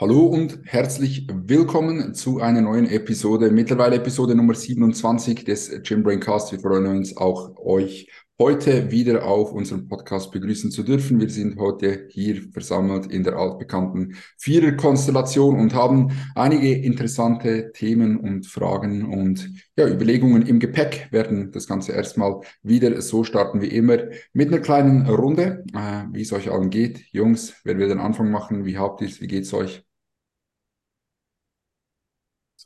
[0.00, 6.18] Hallo und herzlich willkommen zu einer neuen Episode, mittlerweile Episode Nummer 27 des Gym Brain
[6.18, 6.50] Cast.
[6.50, 11.20] Wir freuen uns auch euch heute wieder auf unserem Podcast begrüßen zu dürfen.
[11.20, 18.46] Wir sind heute hier versammelt in der altbekannten Vierer-Konstellation und haben einige interessante Themen und
[18.46, 23.98] Fragen und ja, Überlegungen im Gepäck, werden das Ganze erstmal wieder so starten wie immer
[24.32, 27.04] mit einer kleinen Runde, äh, wie es euch allen geht.
[27.12, 28.64] Jungs, wer will den Anfang machen?
[28.64, 29.20] Wie habt ihr es?
[29.20, 29.84] Wie geht's euch?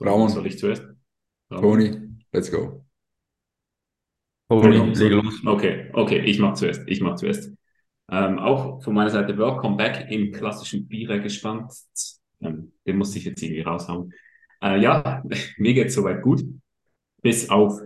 [0.00, 0.28] Ramon.
[0.28, 0.84] Soll ich zuerst?
[1.50, 1.98] Toni,
[2.32, 2.87] let's go.
[4.48, 5.44] Toni, leg los.
[5.44, 6.82] Okay, okay, ich mache zuerst.
[6.86, 7.52] Ich mache zuerst.
[8.10, 11.72] Ähm, auch von meiner Seite Welcome back im klassischen Bierer gespannt.
[12.40, 14.12] Ähm, den muss ich jetzt irgendwie raushauen.
[14.62, 15.22] Äh, ja,
[15.58, 16.42] mir geht es soweit gut.
[17.22, 17.78] Bis auf,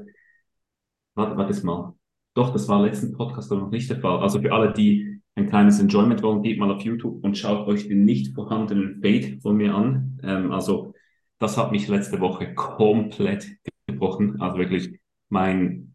[1.15, 1.95] warte, warte mal.
[2.35, 4.21] Doch, das war letzten Podcast noch nicht der Fall.
[4.21, 7.89] Also für alle, die ein kleines Enjoyment wollen, geht mal auf YouTube und schaut euch
[7.89, 10.21] den nicht vorhandenen Fade von mir an.
[10.23, 10.95] Ähm, also
[11.39, 13.49] das hat mich letzte Woche komplett
[13.87, 14.41] gebrochen.
[14.41, 15.92] Also wirklich mein,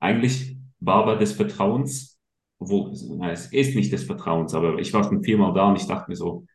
[0.00, 2.18] eigentlich Barber des Vertrauens,
[2.58, 6.10] wo, es ist nicht des Vertrauens, aber ich war schon viermal da und ich dachte
[6.10, 6.46] mir so,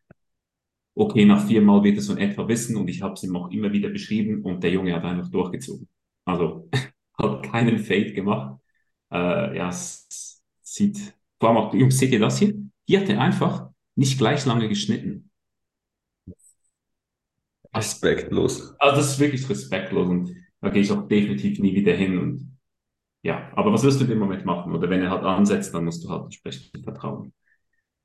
[0.96, 3.50] okay, nach viermal wird es so in etwa wissen und ich habe es ihm auch
[3.52, 5.88] immer wieder beschrieben und der Junge hat einfach durchgezogen.
[6.26, 6.70] Also
[7.18, 8.60] hat keinen Fade gemacht.
[9.12, 12.54] Äh, ja, es sieht, vor allem auch, Jungs, seht ihr das hier?
[12.88, 15.30] Die hat er einfach nicht gleich lange geschnitten.
[17.74, 18.76] Respektlos.
[18.80, 22.53] Also das ist wirklich respektlos und da gehe ich auch definitiv nie wieder hin und
[23.24, 24.74] ja, aber was wirst du in dem Moment machen?
[24.74, 27.34] Oder wenn er halt ansetzt, dann musst du halt entsprechend vertrauen.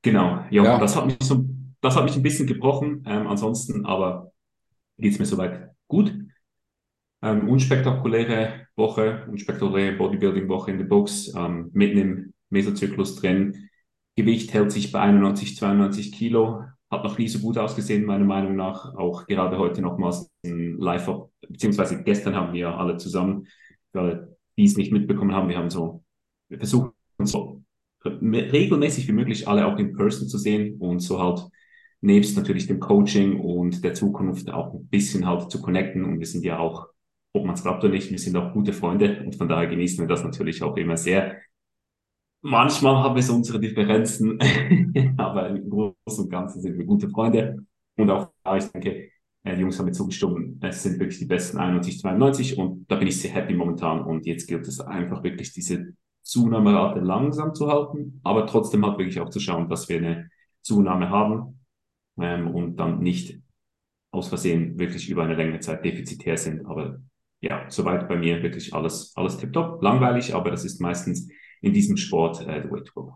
[0.03, 0.79] Genau, ja, ja.
[0.79, 1.45] das hat mich so,
[1.81, 3.05] das hat mich ein bisschen gebrochen.
[3.07, 4.33] Ähm, ansonsten aber
[4.97, 6.15] geht es mir soweit gut.
[7.21, 13.69] Ähm, unspektakuläre Woche, unspektakuläre Bodybuilding-Woche in der Box, ähm, mitten im Mesozyklus drin.
[14.17, 18.57] Gewicht hält sich bei 91, 92 Kilo hat noch nie so gut ausgesehen, meiner Meinung
[18.57, 18.95] nach.
[18.95, 23.47] Auch gerade heute nochmals ein Live-Up, beziehungsweise gestern haben wir alle zusammen,
[23.93, 26.05] für alle, die es nicht mitbekommen haben, wir haben so,
[26.49, 27.63] wir versuchen so
[28.05, 31.49] regelmäßig wie möglich alle auch in Person zu sehen und so halt
[32.01, 36.05] nebst natürlich dem Coaching und der Zukunft auch ein bisschen halt zu connecten.
[36.05, 36.89] Und wir sind ja auch,
[37.33, 40.01] ob man es glaubt oder nicht, wir sind auch gute Freunde und von daher genießen
[40.01, 41.37] wir das natürlich auch immer sehr.
[42.41, 44.39] Manchmal haben wir so unsere Differenzen,
[45.17, 47.65] aber im Großen und Ganzen sind wir gute Freunde.
[47.97, 49.11] Und auch da, ich denke,
[49.45, 52.97] äh, die Jungs haben mir zugestimmt, es sind wirklich die besten 91, 92 und da
[52.97, 54.03] bin ich sehr happy momentan.
[54.03, 59.21] Und jetzt gilt es einfach wirklich diese Zunahmerate langsam zu halten, aber trotzdem halt wirklich
[59.21, 60.31] auch zu schauen, dass wir eine
[60.63, 61.61] Zunahme haben
[62.21, 63.41] ähm, und dann nicht
[64.11, 66.67] aus Versehen wirklich über eine längere Zeit defizitär sind.
[66.67, 67.01] Aber
[67.41, 69.83] ja, soweit bei mir wirklich alles, alles tipptopp.
[69.83, 71.29] Langweilig, aber das ist meistens
[71.61, 73.15] in diesem Sport äh, the way to go.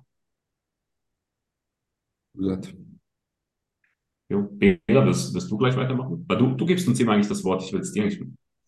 [4.33, 6.25] Jo, Bela, wirst, wirst du gleich weitermachen?
[6.27, 8.21] Weil du, du gibst uns immer eigentlich das Wort, ich will es dir nicht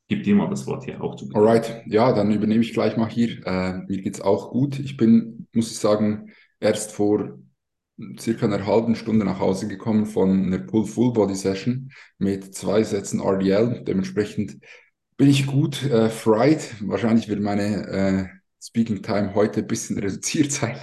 [0.09, 1.29] gib dir mal das Wort hier auch zu.
[1.33, 3.47] Alright, ja, dann übernehme ich gleich mal hier.
[3.47, 4.79] Äh, mir geht's auch gut.
[4.79, 6.31] Ich bin, muss ich sagen,
[6.61, 7.39] erst vor
[8.19, 13.85] circa einer halben Stunde nach Hause gekommen von einer Pull-Full-Body-Session mit zwei Sätzen RDL.
[13.85, 14.59] Dementsprechend
[15.17, 16.75] bin ich gut äh, fried.
[16.81, 18.27] Wahrscheinlich wird meine äh,
[18.67, 20.79] Speaking Time heute ein bisschen reduziert sein,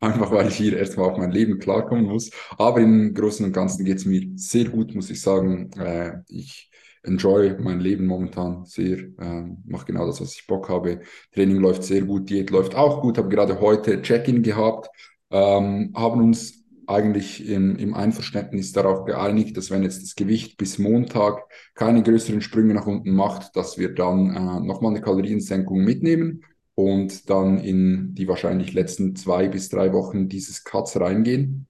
[0.00, 2.30] einfach weil ich hier erstmal auf mein Leben klarkommen muss.
[2.56, 5.70] Aber im Großen und Ganzen geht es mir sehr gut, muss ich sagen.
[5.78, 6.70] Äh, ich
[7.02, 11.02] enjoy mein Leben momentan sehr, äh, mache genau das, was ich Bock habe.
[11.32, 14.88] Training läuft sehr gut, Diät läuft auch gut, habe gerade heute Check-in gehabt,
[15.30, 20.78] ähm, haben uns eigentlich im, im Einverständnis darauf geeinigt, dass wenn jetzt das Gewicht bis
[20.78, 21.42] Montag
[21.74, 26.42] keine größeren Sprünge nach unten macht, dass wir dann äh, nochmal eine Kaloriensenkung mitnehmen
[26.76, 31.66] und dann in die wahrscheinlich letzten zwei bis drei Wochen dieses Cuts reingehen,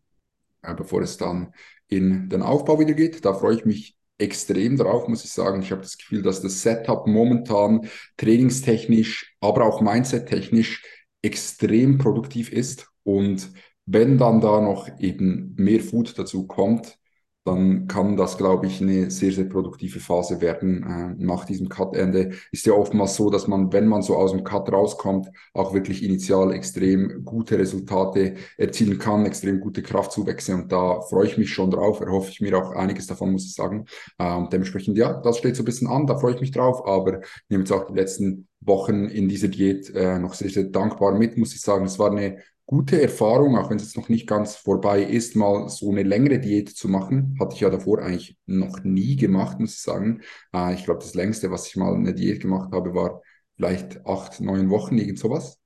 [0.62, 1.54] äh, bevor es dann
[1.88, 3.24] in den Aufbau wieder geht.
[3.24, 5.62] Da freue ich mich extrem drauf, muss ich sagen.
[5.62, 10.82] Ich habe das Gefühl, dass das Setup momentan trainingstechnisch, aber auch mindset-technisch
[11.22, 12.88] extrem produktiv ist.
[13.04, 13.52] Und
[13.86, 16.98] wenn dann da noch eben mehr Food dazu kommt,
[17.46, 20.82] dann kann das, glaube ich, eine sehr, sehr produktive Phase werden.
[20.82, 24.42] Äh, nach diesem Cut-Ende ist ja oftmals so, dass man, wenn man so aus dem
[24.42, 30.54] Cut rauskommt, auch wirklich initial extrem gute Resultate erzielen kann, extrem gute Kraftzuwächse.
[30.54, 33.54] Und da freue ich mich schon drauf, erhoffe ich mir auch einiges davon, muss ich
[33.54, 33.86] sagen.
[34.18, 37.20] Ähm, dementsprechend, ja, das steht so ein bisschen an, da freue ich mich drauf, aber
[37.48, 41.36] nehme jetzt auch die letzten Wochen in dieser Diät äh, noch sehr, sehr dankbar mit,
[41.36, 41.84] muss ich sagen.
[41.84, 45.68] Es war eine gute Erfahrung, auch wenn es jetzt noch nicht ganz vorbei ist, mal
[45.68, 47.36] so eine längere Diät zu machen.
[47.40, 50.22] Hatte ich ja davor eigentlich noch nie gemacht, muss ich sagen.
[50.52, 53.22] Äh, ich glaube, das längste, was ich mal eine Diät gemacht habe, war
[53.56, 55.58] vielleicht acht, neun Wochen, irgend sowas.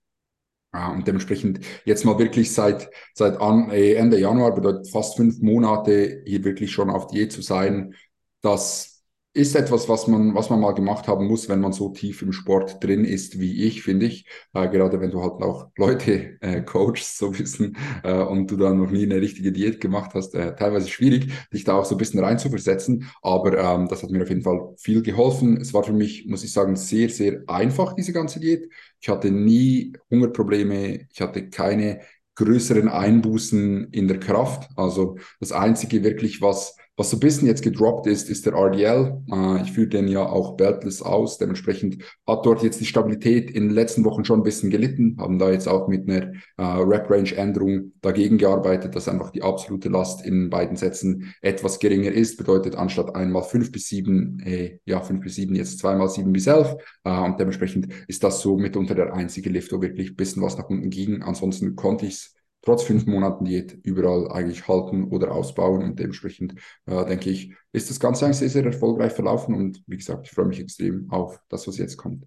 [0.73, 6.23] und dementsprechend jetzt mal wirklich seit, seit an, äh, Ende Januar, bedeutet fast fünf Monate,
[6.27, 7.95] hier wirklich schon auf Diät zu sein,
[8.41, 9.00] das
[9.33, 12.33] ist etwas, was man, was man mal gemacht haben muss, wenn man so tief im
[12.33, 14.27] Sport drin ist wie ich, finde ich.
[14.55, 18.57] Äh, gerade wenn du halt auch Leute äh, coachst, so ein bisschen, äh, und du
[18.57, 21.95] dann noch nie eine richtige Diät gemacht hast, äh, teilweise schwierig, dich da auch so
[21.95, 23.09] ein bisschen reinzuversetzen.
[23.23, 25.59] Aber ähm, das hat mir auf jeden Fall viel geholfen.
[25.61, 28.69] Es war für mich, muss ich sagen, sehr, sehr einfach, diese ganze Diät.
[29.01, 32.01] Ich hatte nie Hungerprobleme, ich hatte keine
[32.35, 34.69] größeren Einbußen in der Kraft.
[34.77, 39.23] Also das Einzige wirklich, was was so ein bisschen jetzt gedroppt ist, ist der RDL.
[39.33, 41.39] Äh, ich führe den ja auch beltless aus.
[41.39, 45.17] Dementsprechend hat dort jetzt die Stabilität in den letzten Wochen schon ein bisschen gelitten.
[45.19, 50.27] Haben da jetzt auch mit einer äh, Rep-Range-Änderung dagegen gearbeitet, dass einfach die absolute Last
[50.27, 52.37] in beiden Sätzen etwas geringer ist.
[52.37, 56.49] Bedeutet anstatt einmal fünf bis sieben, äh, ja, fünf bis sieben, jetzt zweimal sieben bis
[56.49, 56.77] elf.
[57.05, 60.59] Äh, und dementsprechend ist das so mitunter der einzige Lift, wo wirklich ein bisschen was
[60.59, 61.23] nach unten ging.
[61.23, 65.83] Ansonsten konnte ich es trotz fünf Monaten Diät überall eigentlich halten oder ausbauen.
[65.83, 66.55] Und dementsprechend
[66.87, 69.55] äh, denke ich, ist das Ganze eigentlich sehr, sehr erfolgreich verlaufen.
[69.55, 72.25] Und wie gesagt, ich freue mich extrem auf das, was jetzt kommt.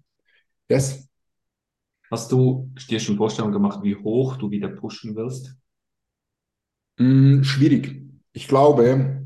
[0.68, 1.08] Yes.
[2.10, 5.56] Hast du dir schon Vorstellungen gemacht, wie hoch du wieder pushen willst?
[6.98, 8.02] Mm, schwierig.
[8.32, 9.24] Ich glaube,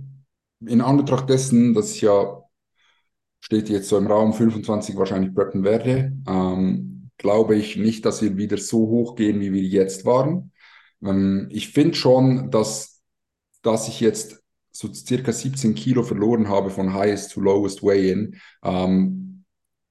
[0.60, 2.38] in Anbetracht dessen, dass ich ja
[3.40, 8.36] steht jetzt so im Raum 25 wahrscheinlich preppen werde, ähm, glaube ich nicht, dass wir
[8.36, 10.52] wieder so hoch gehen, wie wir jetzt waren.
[11.02, 13.02] Ähm, ich finde schon, dass,
[13.62, 19.44] dass ich jetzt so circa 17 Kilo verloren habe von highest to lowest weigh-in, ähm,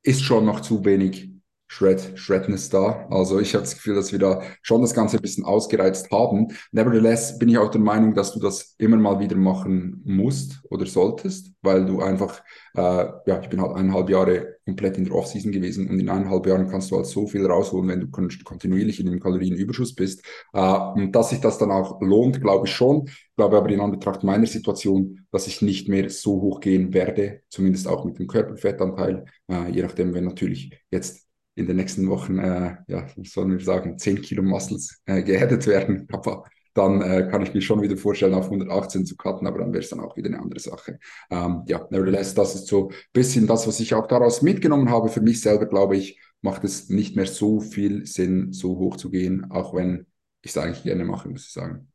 [0.03, 1.29] ist schon noch zu wenig
[1.69, 3.07] Shred, Shredness da.
[3.09, 6.47] Also ich habe das Gefühl, dass wir da schon das Ganze ein bisschen ausgereizt haben.
[6.71, 10.85] Nevertheless bin ich auch der Meinung, dass du das immer mal wieder machen musst oder
[10.85, 12.41] solltest, weil du einfach,
[12.73, 16.45] äh, ja, ich bin halt eineinhalb Jahre komplett in der Offseason gewesen und in eineinhalb
[16.45, 20.25] Jahren kannst du halt so viel rausholen, wenn du kontinuierlich in dem Kalorienüberschuss bist.
[20.51, 23.05] Äh, und dass sich das dann auch lohnt, glaube ich schon.
[23.07, 27.43] Ich glaube aber in Anbetracht meiner Situation, dass ich nicht mehr so hoch gehen werde,
[27.49, 31.25] zumindest auch mit dem Körperfettanteil, äh, je nachdem, wenn natürlich jetzt
[31.55, 36.07] in den nächsten Wochen, äh, ja, sollen wir sagen, 10 Kilo Muscles äh, geerdet werden.
[36.11, 36.43] Aber
[36.77, 39.83] dann äh, kann ich mir schon wieder vorstellen, auf 118 zu cutten, aber dann wäre
[39.83, 40.99] es dann auch wieder eine andere Sache.
[41.29, 45.09] Ähm, ja, nevertheless, das ist so ein bisschen das, was ich auch daraus mitgenommen habe.
[45.09, 49.09] Für mich selber, glaube ich, macht es nicht mehr so viel Sinn, so hoch zu
[49.09, 50.05] gehen, auch wenn
[50.41, 51.91] ich es eigentlich gerne mache, muss ich sagen.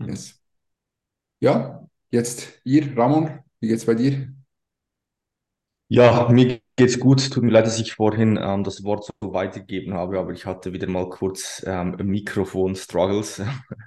[0.00, 0.08] Hm.
[0.08, 0.38] Yes.
[1.40, 4.32] Ja, jetzt ihr, Ramon, wie geht's bei dir?
[5.88, 7.30] Ja, mir geht's gut.
[7.30, 10.72] Tut mir leid, dass ich vorhin ähm, das Wort so weitergegeben habe, aber ich hatte
[10.72, 13.42] wieder mal kurz ähm, Mikrofon-Struggles.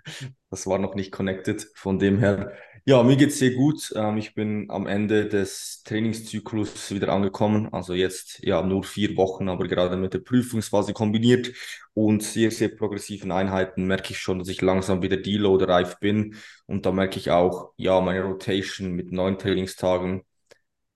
[0.52, 1.68] das war noch nicht connected.
[1.74, 2.52] Von dem her,
[2.86, 3.94] ja, mir geht's sehr gut.
[3.96, 7.74] Ähm, ich bin am Ende des Trainingszyklus wieder angekommen.
[7.74, 11.52] Also jetzt ja nur vier Wochen, aber gerade mit der Prüfungsphase kombiniert
[11.94, 16.36] und sehr, sehr progressiven Einheiten merke ich schon, dass ich langsam wieder deload-reif bin.
[16.68, 20.24] Und da merke ich auch, ja, meine Rotation mit neun Trainingstagen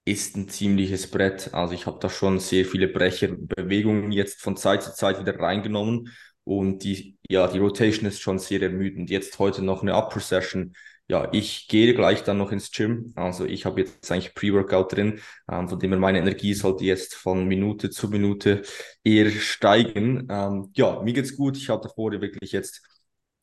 [0.06, 1.54] ist ein ziemliches Brett.
[1.54, 6.10] Also ich habe da schon sehr viele Brecherbewegungen jetzt von Zeit zu Zeit wieder reingenommen
[6.44, 9.10] und die, ja, die Rotation ist schon sehr ermüdend.
[9.10, 10.74] Jetzt heute noch eine Upper Session.
[11.08, 13.14] Ja, ich gehe gleich dann noch ins Gym.
[13.16, 15.20] Also ich habe jetzt eigentlich Pre-Workout drin,
[15.52, 18.64] ähm, von dem her meine Energie sollte jetzt von Minute zu Minute
[19.04, 20.28] eher steigen.
[20.30, 21.58] Ähm, ja, mir geht's gut.
[21.58, 22.82] Ich habe davor wirklich jetzt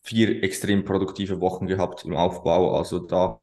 [0.02, 2.76] vier extrem produktive Wochen gehabt im Aufbau.
[2.76, 3.38] Also da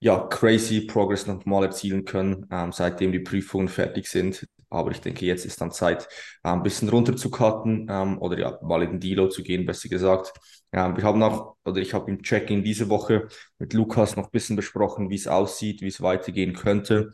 [0.00, 4.46] ja, crazy Progress nochmal erzielen können, ähm, seitdem die Prüfungen fertig sind.
[4.68, 6.08] Aber ich denke, jetzt ist dann Zeit,
[6.44, 9.64] äh, ein bisschen runter zu cutten ähm, oder ja, mal in den Deload zu gehen,
[9.64, 10.32] besser gesagt.
[10.72, 14.30] Ähm, wir haben auch, oder ich habe im Check-in diese Woche mit Lukas noch ein
[14.32, 17.12] bisschen besprochen, wie es aussieht, wie es weitergehen könnte.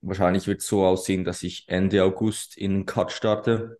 [0.00, 3.78] Wahrscheinlich wird es so aussehen, dass ich Ende August in Cut starte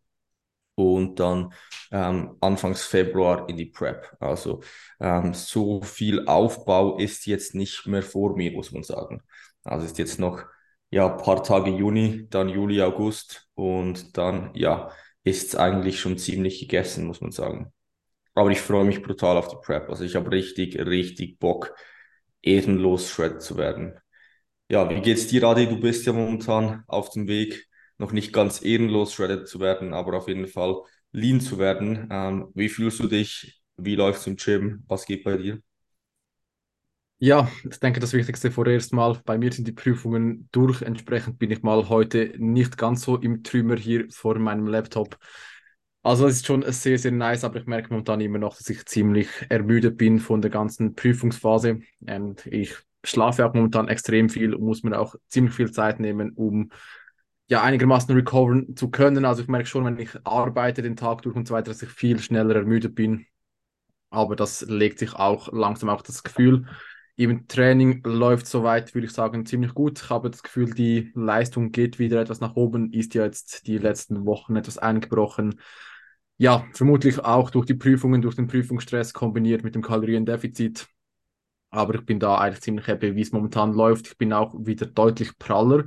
[0.75, 1.53] und dann
[1.91, 4.17] ähm, Anfangs Februar in die Prep.
[4.21, 4.63] Also
[5.01, 9.23] ähm, so viel Aufbau ist jetzt nicht mehr vor mir, muss man sagen.
[9.65, 10.45] Also ist jetzt noch
[10.91, 14.91] ja paar Tage Juni, dann Juli, August und dann ja
[15.25, 17.73] ist es eigentlich schon ziemlich gegessen, muss man sagen.
[18.35, 19.89] Aber ich freue mich brutal auf die Prep.
[19.91, 21.75] Also ich habe richtig, richtig Bock,
[22.43, 23.99] ehrenlos Shred zu werden.
[24.69, 25.67] Ja, wie geht's dir, Adi?
[25.69, 27.69] Du bist ja momentan auf dem Weg
[27.99, 30.83] noch nicht ganz ehrenlos shredded zu werden, aber auf jeden Fall
[31.13, 32.09] lean zu werden.
[32.11, 33.63] Ähm, wie fühlst du dich?
[33.77, 34.85] Wie läufst du im Gym?
[34.89, 35.61] Was geht bei dir?
[37.19, 40.83] Ja, ich denke, das Wichtigste vorerst mal, bei mir sind die Prüfungen durch.
[40.83, 45.19] Entsprechend bin ich mal heute nicht ganz so im Trümmer hier vor meinem Laptop.
[46.03, 48.85] Also es ist schon sehr, sehr nice, aber ich merke momentan immer noch, dass ich
[48.87, 51.79] ziemlich ermüdet bin von der ganzen Prüfungsphase.
[52.01, 56.33] Und ich schlafe auch momentan extrem viel und muss mir auch ziemlich viel Zeit nehmen,
[56.33, 56.71] um
[57.49, 59.25] ja, einigermaßen recoveren zu können.
[59.25, 61.91] Also ich merke schon, wenn ich arbeite den Tag durch und so weiter, dass ich
[61.91, 63.27] viel schneller ermüdet bin.
[64.11, 66.67] Aber das legt sich auch langsam auch das Gefühl.
[67.17, 70.01] Im Training läuft soweit, würde ich sagen, ziemlich gut.
[70.03, 73.79] Ich habe das Gefühl, die Leistung geht wieder etwas nach oben, ist ja jetzt die
[73.79, 75.61] letzten Wochen etwas eingebrochen.
[76.39, 80.89] Ja, vermutlich auch durch die Prüfungen, durch den Prüfungsstress kombiniert mit dem Kaloriendefizit.
[81.71, 84.09] Aber ich bin da eigentlich ziemlich happy, wie es momentan läuft.
[84.09, 85.85] Ich bin auch wieder deutlich praller.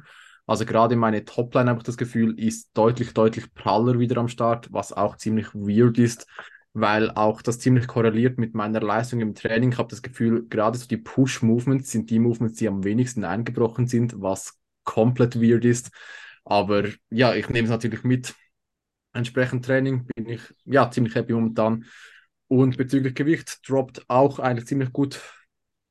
[0.47, 4.71] Also gerade meine Topline habe ich das Gefühl, ist deutlich, deutlich praller wieder am Start,
[4.71, 6.27] was auch ziemlich weird ist,
[6.73, 9.71] weil auch das ziemlich korreliert mit meiner Leistung im Training.
[9.71, 13.87] Ich habe das Gefühl, gerade so die Push-Movements sind die Movements, die am wenigsten eingebrochen
[13.87, 15.89] sind, was komplett weird ist.
[16.43, 18.35] Aber ja, ich nehme es natürlich mit.
[19.13, 21.85] Entsprechend Training bin ich ja ziemlich happy momentan.
[22.47, 25.19] Und bezüglich Gewicht droppt auch eigentlich ziemlich gut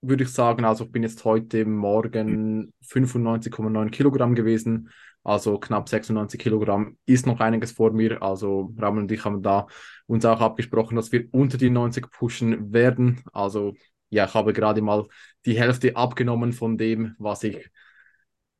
[0.09, 0.65] würde ich sagen.
[0.65, 4.91] Also ich bin jetzt heute Morgen 95,9 Kilogramm gewesen,
[5.23, 6.97] also knapp 96 Kilogramm.
[7.07, 8.23] Ist noch einiges vor mir.
[8.23, 9.67] Also Ramon und ich haben da
[10.07, 13.23] uns auch abgesprochen, dass wir unter die 90 pushen werden.
[13.33, 13.75] Also
[14.11, 15.07] ja, ich habe gerade mal
[15.47, 17.71] die Hälfte abgenommen von dem, was ich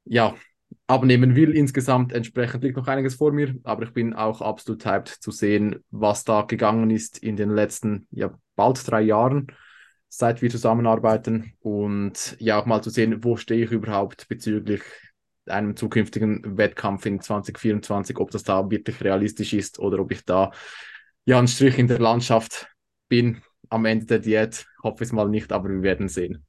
[0.05, 0.35] ja
[0.87, 2.13] abnehmen will insgesamt.
[2.13, 6.25] Entsprechend liegt noch einiges vor mir, aber ich bin auch absolut hyped zu sehen, was
[6.25, 9.49] da gegangen ist in den letzten ja bald drei Jahren
[10.17, 14.83] seit wir zusammenarbeiten und ja auch mal zu sehen, wo stehe ich überhaupt bezüglich
[15.47, 20.53] einem zukünftigen Wettkampf in 2024, ob das da wirklich realistisch ist oder ob ich da
[21.25, 22.69] ja ein Strich in der Landschaft
[23.09, 24.67] bin am Ende der Diät.
[24.83, 26.45] Hoffe es mal nicht, aber wir werden sehen.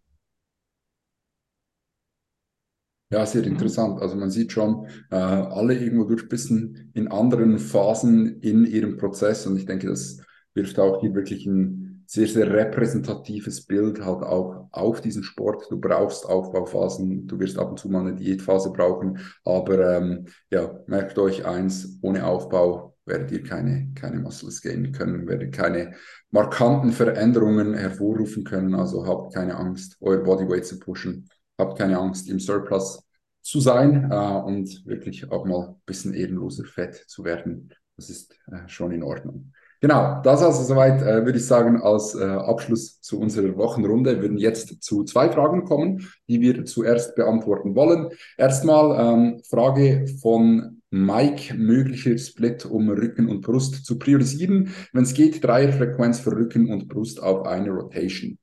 [3.12, 4.02] Ja, sehr interessant.
[4.02, 8.98] Also man sieht schon, äh, alle irgendwo durch ein bisschen in anderen Phasen in ihrem
[8.98, 10.22] Prozess und ich denke, das
[10.54, 15.66] wirft auch hier wirklich ein sehr, sehr repräsentatives Bild halt auch auf diesen Sport.
[15.70, 20.80] Du brauchst Aufbauphasen, du wirst ab und zu mal eine Diätphase brauchen, aber ähm, ja,
[20.88, 25.94] merkt euch eins, ohne Aufbau werdet ihr keine, keine Muscles gainen können, werdet keine
[26.32, 32.30] markanten Veränderungen hervorrufen können, also habt keine Angst, euer Bodyweight zu pushen, habt keine Angst,
[32.30, 33.04] im Surplus
[33.42, 37.72] zu sein äh, und wirklich auch mal ein bisschen ehrenloser fett zu werden.
[37.96, 39.54] Das ist äh, schon in Ordnung.
[39.82, 44.16] Genau, das also soweit, äh, würde ich sagen, als äh, Abschluss zu unserer Wochenrunde.
[44.16, 48.10] Wir würden jetzt zu zwei Fragen kommen, die wir zuerst beantworten wollen.
[48.38, 54.74] Erstmal ähm, Frage von Mike, möglicher Split, um Rücken und Brust zu priorisieren.
[54.94, 58.38] Wenn es geht, Dreierfrequenz für Rücken und Brust auf eine Rotation.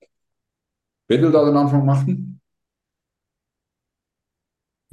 [1.09, 2.42] Wer will da den Anfang machen?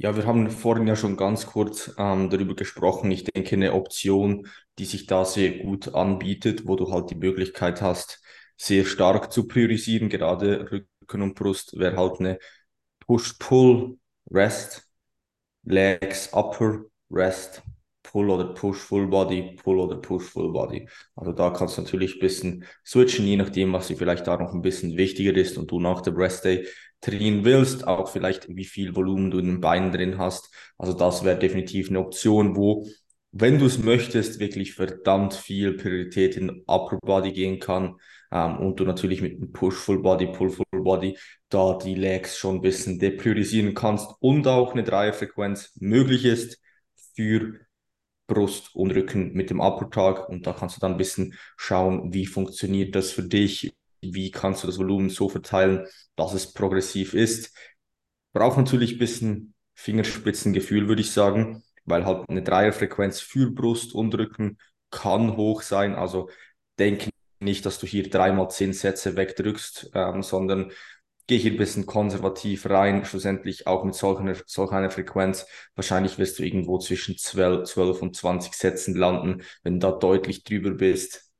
[0.02, 3.10] Ja, wir haben vorhin ja schon ganz kurz ähm, darüber gesprochen.
[3.10, 7.82] Ich denke, eine Option, die sich da sehr gut anbietet, wo du halt die Möglichkeit
[7.82, 8.22] hast,
[8.56, 12.38] sehr stark zu priorisieren, gerade Rücken und Brust, wäre halt eine
[13.00, 13.98] Push-Pull,
[14.30, 14.88] Rest,
[15.64, 17.62] Legs, Upper, Rest,
[18.10, 20.88] Pull oder Push Full Body, Pull oder Push Full Body.
[21.14, 24.52] Also da kannst du natürlich ein bisschen switchen, je nachdem, was dir vielleicht da noch
[24.52, 26.66] ein bisschen wichtiger ist und du nach dem Rest Day
[27.00, 30.52] trainieren willst, auch vielleicht wie viel Volumen du in den Beinen drin hast.
[30.76, 32.86] Also das wäre definitiv eine Option, wo,
[33.32, 37.96] wenn du es möchtest, wirklich verdammt viel Priorität in Upper Body gehen kann
[38.32, 41.16] ähm, und du natürlich mit einem Push Full Body, Pull Full Body
[41.48, 46.60] da die Legs schon ein bisschen depriorisieren kannst und auch eine Dreierfrequenz möglich ist
[47.14, 47.60] für
[48.32, 52.26] Brust und Rücken mit dem Upper und da kannst du dann ein bisschen schauen, wie
[52.26, 53.72] funktioniert das für dich
[54.02, 57.56] wie kannst du das Volumen so verteilen, dass es progressiv ist.
[58.32, 64.14] Braucht natürlich ein bisschen Fingerspitzengefühl, würde ich sagen, weil halt eine Dreierfrequenz für Brust und
[64.14, 64.58] Rücken
[64.90, 65.94] kann hoch sein.
[65.94, 66.30] Also
[66.78, 67.10] denke
[67.40, 70.72] nicht, dass du hier dreimal zehn Sätze wegdrückst, ähm, sondern
[71.30, 75.46] geh hier ein bisschen konservativ rein, schlussendlich auch mit solcher, solch einer Frequenz.
[75.76, 79.42] Wahrscheinlich wirst du irgendwo zwischen 12, 12 und 20 Sätzen landen.
[79.62, 81.30] Wenn du da deutlich drüber bist,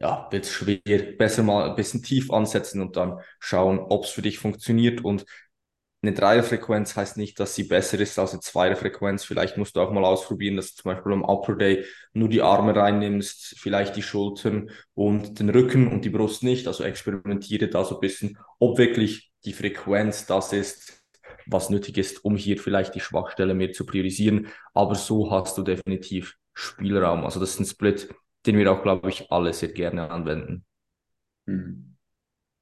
[0.00, 0.78] ja, wird es schwer.
[1.18, 5.04] Besser mal ein bisschen tief ansetzen und dann schauen, ob es für dich funktioniert.
[5.04, 5.26] Und
[6.06, 9.24] eine Dreierfrequenz heißt nicht, dass sie besser ist als eine Zweierfrequenz.
[9.24, 12.42] Vielleicht musst du auch mal ausprobieren, dass du zum Beispiel am Upper Day nur die
[12.42, 16.66] Arme reinnimmst, vielleicht die Schultern und den Rücken und die Brust nicht.
[16.68, 21.02] Also experimentiere da so ein bisschen, ob wirklich die Frequenz das ist,
[21.46, 24.48] was nötig ist, um hier vielleicht die Schwachstelle mehr zu priorisieren.
[24.74, 27.24] Aber so hast du definitiv Spielraum.
[27.24, 28.14] Also das ist ein Split,
[28.46, 30.64] den wir auch, glaube ich, alle sehr gerne anwenden.
[31.46, 31.96] Mhm.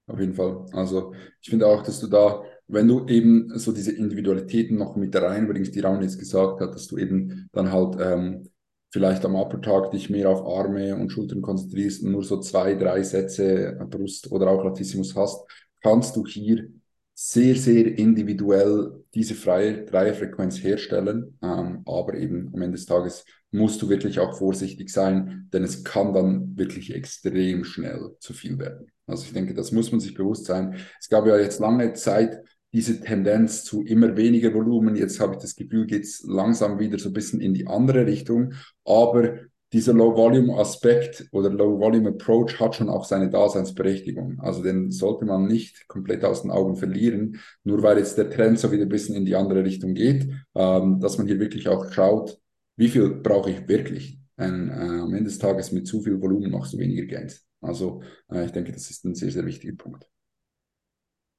[0.06, 0.66] Auf jeden Fall.
[0.72, 5.14] Also ich finde auch, dass du da, wenn du eben so diese Individualitäten noch mit
[5.14, 8.48] reinbringst, die Raun jetzt gesagt hat, dass du eben dann halt ähm,
[8.90, 13.02] vielleicht am Upper-Tag dich mehr auf Arme und Schultern konzentrierst und nur so zwei, drei
[13.02, 15.44] Sätze Brust oder auch Latissimus hast,
[15.82, 16.68] kannst du hier
[17.14, 21.38] sehr, sehr individuell diese freie Dreierfrequenz herstellen.
[21.42, 25.84] Ähm, aber eben am Ende des Tages musst du wirklich auch vorsichtig sein, denn es
[25.84, 28.90] kann dann wirklich extrem schnell zu viel werden.
[29.06, 30.76] Also ich denke, das muss man sich bewusst sein.
[30.98, 32.40] Es gab ja jetzt lange Zeit
[32.72, 34.96] diese Tendenz zu immer weniger Volumen.
[34.96, 38.06] Jetzt habe ich das Gefühl, geht es langsam wieder so ein bisschen in die andere
[38.06, 38.54] Richtung.
[38.84, 39.34] Aber
[39.72, 44.38] dieser Low-Volume-Aspekt oder Low-Volume-Approach hat schon auch seine Daseinsberechtigung.
[44.40, 48.58] Also den sollte man nicht komplett aus den Augen verlieren, nur weil jetzt der Trend
[48.58, 51.90] so wieder ein bisschen in die andere Richtung geht, ähm, dass man hier wirklich auch
[51.90, 52.38] schaut,
[52.76, 54.18] wie viel brauche ich wirklich.
[54.36, 57.46] Ein, äh, am Ende des Tages mit zu viel Volumen machst du weniger Gains.
[57.60, 60.11] Also äh, ich denke, das ist ein sehr, sehr wichtiger Punkt.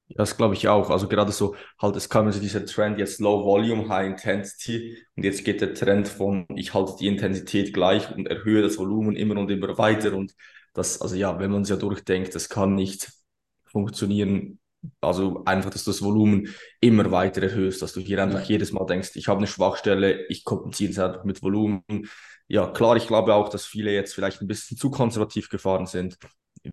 [0.08, 0.90] Ja, das glaube ich auch.
[0.90, 5.24] Also gerade so, halt, es kam so dieser Trend jetzt Low Volume, High Intensity und
[5.24, 9.38] jetzt geht der Trend von, ich halte die Intensität gleich und erhöhe das Volumen immer
[9.40, 10.34] und immer weiter und
[10.74, 13.10] das, also ja, wenn man es ja durchdenkt, das kann nicht
[13.64, 14.58] funktionieren.
[15.00, 16.48] Also einfach, dass du das Volumen
[16.80, 20.44] immer weiter erhöhst, dass du hier einfach jedes Mal denkst, ich habe eine Schwachstelle, ich
[20.44, 21.82] kompensiere es einfach mit Volumen.
[22.48, 26.18] Ja, klar, ich glaube auch, dass viele jetzt vielleicht ein bisschen zu konservativ gefahren sind.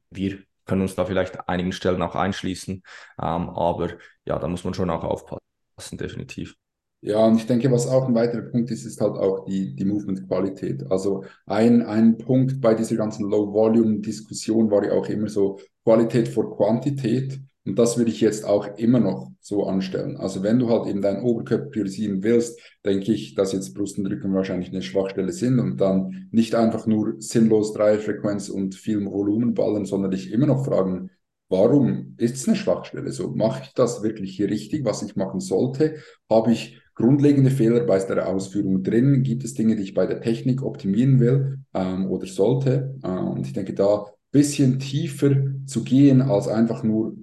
[0.09, 2.75] Wir können uns da vielleicht einigen Stellen auch einschließen.
[3.22, 3.90] Ähm, aber
[4.24, 6.56] ja, da muss man schon auch aufpassen, definitiv.
[7.01, 9.84] Ja, und ich denke, was auch ein weiterer Punkt ist, ist halt auch die, die
[9.84, 10.90] Movement-Qualität.
[10.90, 16.56] Also ein, ein Punkt bei dieser ganzen Low-Volume-Diskussion war ja auch immer so Qualität vor
[16.56, 17.42] Quantität.
[17.65, 20.18] Und das würde ich jetzt auch immer noch so anstellen.
[20.18, 24.08] Also wenn du halt eben deinen Oberkörper priorisieren willst, denke ich, dass jetzt Brust und
[24.08, 29.53] Rücken wahrscheinlich eine Schwachstelle sind und dann nicht einfach nur sinnlos Dreierfrequenz und viel Volumen
[29.53, 31.12] ballen, sondern dich immer noch fragen,
[31.50, 33.12] warum ist es eine Schwachstelle?
[33.12, 35.98] So mache ich das wirklich richtig, was ich machen sollte?
[36.30, 39.22] Habe ich grundlegende Fehler bei der Ausführung drin?
[39.22, 42.96] Gibt es Dinge, die ich bei der Technik optimieren will ähm, oder sollte?
[43.03, 47.15] Äh, und ich denke, da bisschen tiefer zu gehen, als einfach nur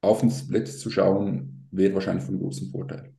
[0.00, 3.14] auf den Split zu schauen, wäre wahrscheinlich von großem Vorteil.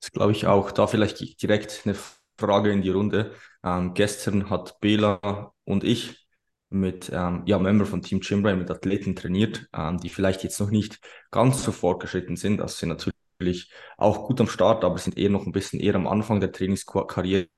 [0.00, 0.70] Das glaube ich auch.
[0.70, 1.96] Da vielleicht direkt eine
[2.36, 3.32] Frage in die Runde.
[3.62, 6.26] Ähm, gestern hat Bela und ich
[6.70, 10.70] mit ähm, ja, Member von Team Chimbray mit Athleten trainiert, ähm, die vielleicht jetzt noch
[10.70, 10.98] nicht
[11.30, 12.58] ganz so fortgeschritten sind.
[12.58, 16.06] Das sind natürlich auch gut am Start, aber sind eher noch ein bisschen eher am
[16.06, 17.48] Anfang der Trainingskarriere.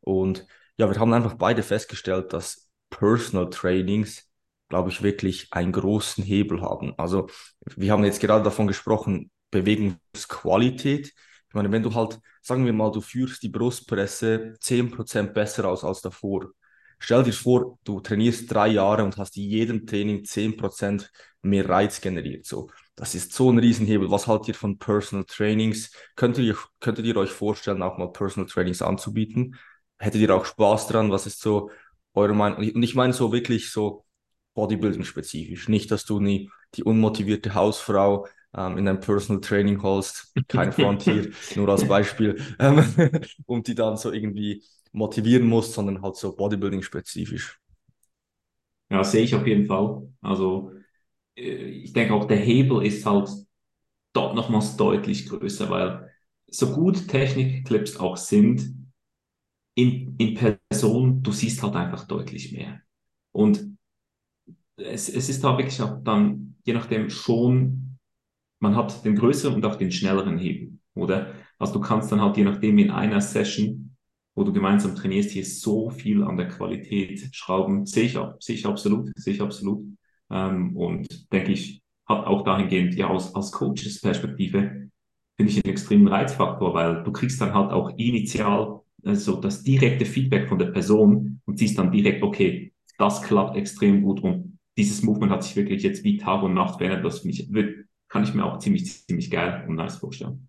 [0.00, 0.46] Und
[0.78, 4.27] ja, wir haben einfach beide festgestellt, dass Personal Trainings
[4.68, 6.94] glaube ich, wirklich einen großen Hebel haben.
[6.98, 7.28] Also
[7.76, 11.08] wir haben jetzt gerade davon gesprochen, Bewegungsqualität.
[11.48, 15.84] Ich meine, wenn du halt, sagen wir mal, du führst die Brustpresse 10% besser aus
[15.84, 16.50] als davor.
[16.98, 21.08] Stell dir vor, du trainierst drei Jahre und hast in jedem Training 10%
[21.42, 22.44] mehr Reiz generiert.
[22.44, 24.10] So, das ist so ein Riesenhebel.
[24.10, 25.92] Was haltet ihr von Personal Trainings?
[26.16, 29.56] Könntet ihr, könntet ihr euch vorstellen, auch mal Personal Trainings anzubieten?
[29.98, 31.10] Hättet ihr auch Spaß dran?
[31.12, 31.70] Was ist so
[32.14, 32.58] eure Meinung?
[32.58, 34.04] Und ich meine so wirklich so,
[34.58, 35.68] Bodybuilding-spezifisch.
[35.68, 41.02] Nicht, dass du nie die unmotivierte Hausfrau ähm, in ein Personal Training holst, kein Front
[41.02, 42.84] hier, nur als Beispiel, ähm,
[43.46, 47.60] und die dann so irgendwie motivieren musst, sondern halt so Bodybuilding-spezifisch.
[48.90, 50.08] Ja, sehe ich auf jeden Fall.
[50.22, 50.72] Also
[51.36, 53.30] äh, ich denke auch, der Hebel ist halt
[54.12, 56.10] dort nochmals deutlich größer, weil
[56.48, 58.74] so gut Technik-Clips auch sind,
[59.74, 62.80] in, in Person, du siehst halt einfach deutlich mehr.
[63.32, 63.77] Und
[64.78, 67.98] es, es ist da wirklich auch dann, je nachdem schon,
[68.60, 71.32] man hat den größeren und auch den schnelleren Hebel, oder?
[71.58, 73.96] Also du kannst dann halt je nachdem in einer Session,
[74.34, 77.86] wo du gemeinsam trainierst, hier so viel an der Qualität schrauben.
[77.86, 79.84] Sehe ich, sehe ich absolut, sehe ich absolut.
[80.30, 84.88] Ähm, und denke ich, hat auch dahingehend, ja, aus, aus Coaches Perspektive,
[85.36, 90.04] finde ich einen extremen Reizfaktor, weil du kriegst dann halt auch initial also das direkte
[90.04, 95.02] Feedback von der Person und siehst dann direkt, okay, das klappt extrem gut und dieses
[95.02, 97.04] Movement hat sich wirklich jetzt wie Tag und Nacht verändert.
[97.04, 97.48] Das ich,
[98.08, 100.48] kann ich mir auch ziemlich, ziemlich geil und nice vorstellen.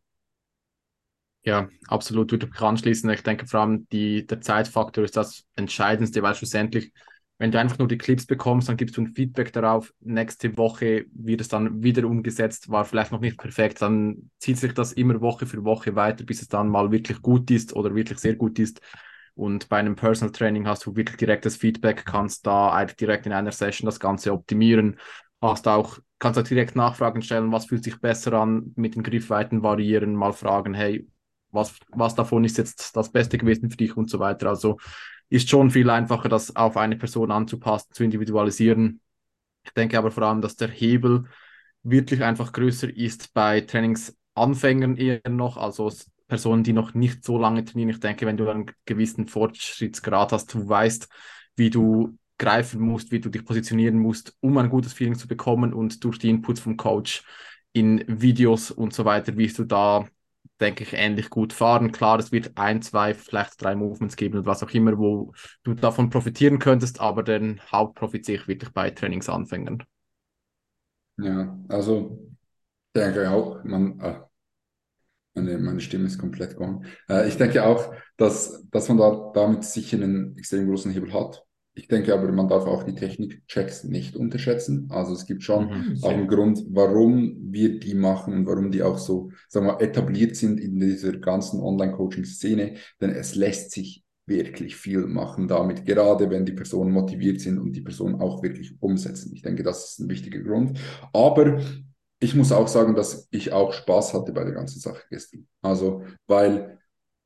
[1.43, 3.09] Ja, absolut, würde ich anschließen.
[3.09, 6.91] Ich denke vor allem die, der Zeitfaktor ist das Entscheidendste, weil schlussendlich,
[7.37, 9.93] wenn du einfach nur die Clips bekommst, dann gibst du ein Feedback darauf.
[10.01, 13.81] Nächste Woche wird es dann wieder umgesetzt, war vielleicht noch nicht perfekt.
[13.81, 17.49] Dann zieht sich das immer Woche für Woche weiter, bis es dann mal wirklich gut
[17.49, 18.81] ist oder wirklich sehr gut ist.
[19.39, 23.53] Und bei einem Personal Training hast du wirklich direktes Feedback, kannst da direkt in einer
[23.53, 24.99] Session das Ganze optimieren.
[25.41, 29.63] Hast auch, kannst auch direkt Nachfragen stellen, was fühlt sich besser an, mit den Griffweiten
[29.63, 31.07] variieren, mal fragen, hey,
[31.51, 34.49] was, was davon ist jetzt das Beste gewesen für dich und so weiter.
[34.49, 34.77] Also
[35.29, 38.99] ist schon viel einfacher, das auf eine Person anzupassen, zu individualisieren.
[39.63, 41.29] Ich denke aber vor allem, dass der Hebel
[41.83, 45.55] wirklich einfach größer ist bei Trainingsanfängern eher noch.
[45.55, 45.89] Also
[46.29, 47.89] Personen, die noch nicht so lange trainieren.
[47.91, 51.09] Ich denke, wenn du einen gewissen Fortschrittsgrad hast, du weißt,
[51.57, 55.73] wie du greifen musst, wie du dich positionieren musst, um ein gutes Feeling zu bekommen
[55.73, 57.23] und durch die Inputs vom Coach
[57.73, 60.07] in Videos und so weiter wirst du da,
[60.61, 61.91] denke ich, ähnlich gut fahren.
[61.91, 65.73] Klar, es wird ein, zwei, vielleicht drei Movements geben und was auch immer, wo du
[65.73, 69.83] davon profitieren könntest, aber den Hauptprofit sehe ich wirklich bei Trainingsanfängern.
[71.17, 72.17] Ja, also
[72.95, 74.21] denke auch, man, äh,
[75.41, 76.81] meine, meine Stimme ist komplett gone.
[77.09, 81.43] Äh, ich denke auch, dass, dass man da damit sicher einen extrem großen Hebel hat.
[81.75, 84.87] Ich denke aber, man darf auch die Technikchecks nicht unterschätzen.
[84.89, 88.83] Also es gibt schon mhm, auch einen Grund, warum wir die machen und warum die
[88.83, 92.73] auch so, sagen wir, etabliert sind in dieser ganzen Online-Coaching-Szene.
[92.99, 97.73] Denn es lässt sich wirklich viel machen damit, gerade wenn die Personen motiviert sind und
[97.73, 99.31] die Personen auch wirklich umsetzen.
[99.33, 100.79] Ich denke, das ist ein wichtiger Grund.
[101.13, 101.59] Aber
[102.19, 105.47] ich muss auch sagen, dass ich auch Spaß hatte bei der ganzen Sache gestern.
[105.61, 106.79] Also, weil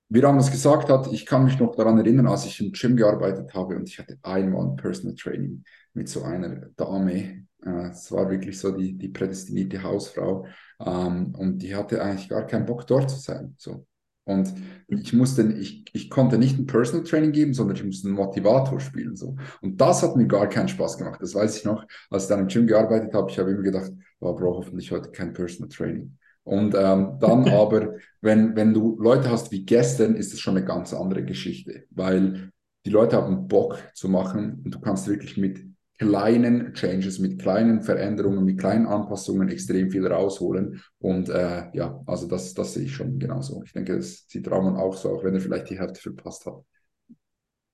[0.10, 3.54] wie Ramos gesagt hat, ich kann mich noch daran erinnern, als ich im Gym gearbeitet
[3.54, 7.48] habe und ich hatte einmal ein Personal Training mit so einer Dame.
[7.66, 10.46] Äh, es war wirklich so die, die prädestinierte Hausfrau.
[10.80, 13.56] Ähm, und die hatte eigentlich gar keinen Bock, dort zu sein.
[13.58, 13.88] So.
[14.26, 14.54] Und
[14.88, 18.80] ich musste, ich, ich konnte nicht ein Personal Training geben, sondern ich musste einen Motivator
[18.80, 19.16] spielen.
[19.16, 19.36] So.
[19.62, 21.20] Und das hat mir gar keinen Spaß gemacht.
[21.22, 23.30] Das weiß ich noch, als ich dann im Gym gearbeitet habe.
[23.30, 26.18] Ich habe immer gedacht, oh, Bro, hoffentlich heute kein Personal Training.
[26.44, 30.66] Und ähm, dann aber, wenn, wenn du Leute hast wie gestern, ist es schon eine
[30.66, 32.52] ganz andere Geschichte, weil
[32.86, 35.73] die Leute haben Bock zu machen und du kannst wirklich mit
[36.08, 40.82] kleinen Changes, mit kleinen Veränderungen, mit kleinen Anpassungen extrem viel rausholen.
[41.00, 43.64] Und äh, ja, also das, das sehe ich schon genauso.
[43.66, 46.56] Ich denke, das sieht Ramon auch so, auch wenn er vielleicht die Hälfte verpasst hat.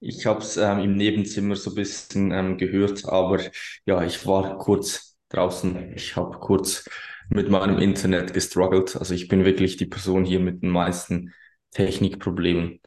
[0.01, 3.41] Ich habe es ähm, im Nebenzimmer so ein bisschen ähm, gehört, aber
[3.85, 5.93] ja, ich war kurz draußen.
[5.93, 6.87] Ich habe kurz
[7.29, 8.95] mit meinem Internet gestruggelt.
[8.95, 11.33] Also ich bin wirklich die Person hier mit den meisten
[11.71, 12.79] Technikproblemen.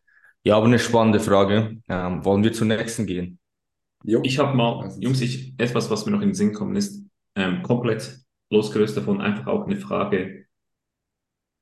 [0.45, 1.77] Ja, aber eine spannende Frage.
[1.89, 3.39] Ähm, wollen wir zur nächsten gehen?
[4.05, 4.21] Jo.
[4.25, 7.05] Ich habe mal, Jungs, ich, etwas, was mir noch in den Sinn kommen ist,
[7.37, 10.47] ähm, komplett losgelöst davon, einfach auch eine Frage,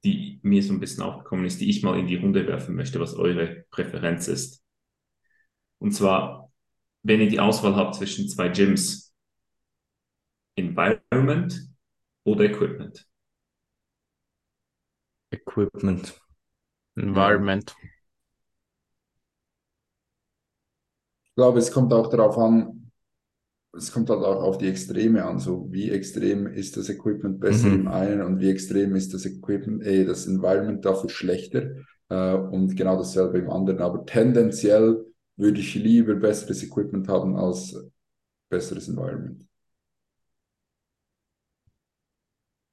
[0.04, 3.00] die mir so ein bisschen aufgekommen ist, die ich mal in die Runde werfen möchte,
[3.00, 4.64] was eure Präferenz ist.
[5.78, 6.50] Und zwar,
[7.02, 9.14] wenn ihr die Auswahl habt zwischen zwei Gyms,
[10.56, 11.54] Environment
[12.24, 13.06] oder Equipment?
[15.32, 16.20] Equipment.
[16.96, 17.74] Environment.
[17.80, 17.88] Ja.
[21.24, 22.90] Ich glaube, es kommt auch darauf an,
[23.74, 25.38] es kommt halt auch auf die Extreme an.
[25.38, 27.80] So wie extrem ist das Equipment besser mhm.
[27.80, 31.70] im einen und wie extrem ist das Equipment, eh, das Environment dafür schlechter.
[32.10, 33.80] Äh, und genau dasselbe im anderen.
[33.80, 37.74] Aber tendenziell würde ich lieber besseres Equipment haben als
[38.50, 39.46] besseres Environment.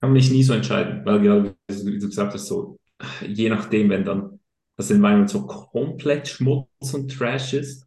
[0.02, 2.78] Kann mich nie so entscheiden, weil gerade, wie du gesagt hast, so
[3.26, 4.40] je nachdem, wenn dann
[4.76, 7.87] das Environment so komplett Schmutz und Trash ist,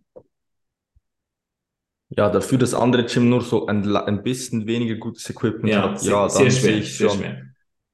[2.10, 6.00] ja, dafür das andere Gym nur so ein, ein bisschen weniger gutes Equipment ja, hat,
[6.00, 7.18] sehr, ja, dann sehr schwer, sehe ich schon.
[7.18, 7.46] Schwer.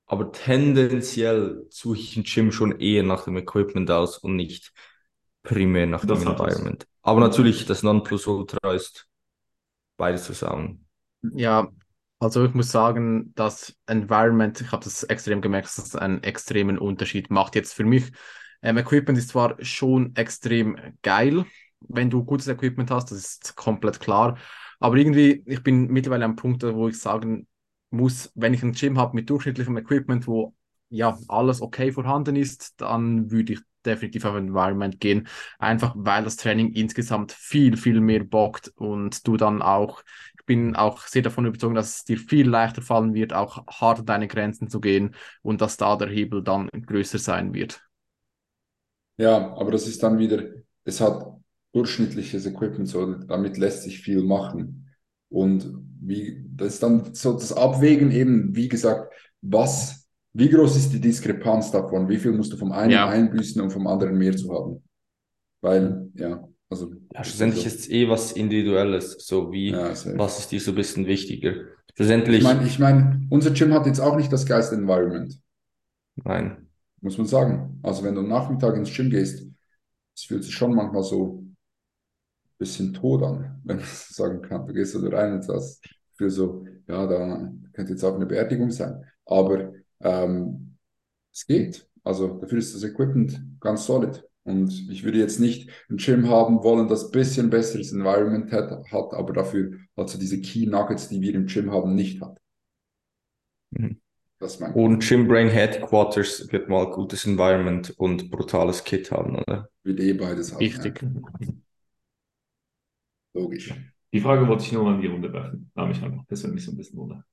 [0.06, 4.72] Aber tendenziell suche ich ein Gym schon eher nach dem Equipment aus und nicht
[5.42, 6.82] primär nach das dem Environment.
[6.82, 6.88] Es.
[7.02, 9.06] Aber natürlich, das Nonplusultra ist
[9.96, 10.86] beides zusammen.
[11.34, 11.68] Ja,
[12.18, 16.78] also ich muss sagen, das Environment, ich habe das extrem gemerkt, dass das einen extremen
[16.78, 17.54] Unterschied macht.
[17.54, 18.12] Jetzt für mich,
[18.62, 21.44] ähm, Equipment ist zwar schon extrem geil,
[21.80, 24.38] wenn du gutes Equipment hast, das ist komplett klar.
[24.80, 27.46] Aber irgendwie, ich bin mittlerweile am Punkt, wo ich sagen
[27.90, 30.54] muss, wenn ich ein Gym habe mit durchschnittlichem Equipment, wo
[30.88, 35.28] ja alles okay vorhanden ist, dann würde ich definitiv auf Environment gehen.
[35.58, 40.02] Einfach weil das Training insgesamt viel, viel mehr bockt und du dann auch,
[40.38, 44.00] ich bin auch sehr davon überzeugt, dass es dir viel leichter fallen wird, auch hart
[44.00, 47.82] an deine Grenzen zu gehen und dass da der Hebel dann größer sein wird.
[49.18, 50.42] Ja, aber das ist dann wieder,
[50.84, 51.35] es hat
[51.76, 54.88] durchschnittliches Equipment, so damit lässt sich viel machen.
[55.28, 59.12] Und wie, das ist dann so das Abwägen eben, wie gesagt,
[59.42, 62.08] was, wie groß ist die Diskrepanz davon?
[62.08, 63.08] Wie viel musst du vom einen ja.
[63.08, 64.82] einbüßen, um vom anderen mehr zu haben?
[65.60, 66.92] Weil, ja, also.
[67.12, 67.68] Ja, schlussendlich so.
[67.68, 71.54] ist es eh was Individuelles, so wie, ja, was ist dir so ein bisschen wichtiger?
[71.94, 72.38] Schlussendlich.
[72.38, 75.38] Ich meine, ich mein, unser Gym hat jetzt auch nicht das geilste Environment.
[76.24, 76.68] Nein.
[77.02, 77.80] Muss man sagen.
[77.82, 79.46] Also, wenn du am Nachmittag ins Gym gehst,
[80.14, 81.45] es fühlt sich schon manchmal so
[82.58, 84.66] bisschen tot an, wenn man so sagen kann.
[84.66, 88.70] Du gehst so rein und sagst für so, ja, da könnte jetzt auch eine Beerdigung
[88.70, 89.04] sein.
[89.26, 90.76] Aber ähm,
[91.32, 91.88] es geht.
[92.04, 94.24] Also dafür ist das Equipment ganz solid.
[94.44, 98.70] Und ich würde jetzt nicht ein Gym haben wollen, das ein bisschen besseres Environment hat,
[98.92, 102.38] hat aber dafür also diese Key Nuggets, die wir im Gym haben, nicht hat.
[103.70, 104.00] Mhm.
[104.74, 109.68] und Gym Brain Headquarters wird mal gutes Environment und brutales Kit haben, oder?
[109.82, 110.58] Wird eh beides haben.
[110.60, 111.02] Richtig.
[111.02, 111.48] Ja.
[113.36, 113.74] Logisch.
[114.12, 115.70] Die Frage wollte ich nur mal in die Runde werfen.
[115.74, 117.24] Da mich einfach persönlich so ein bisschen wunder.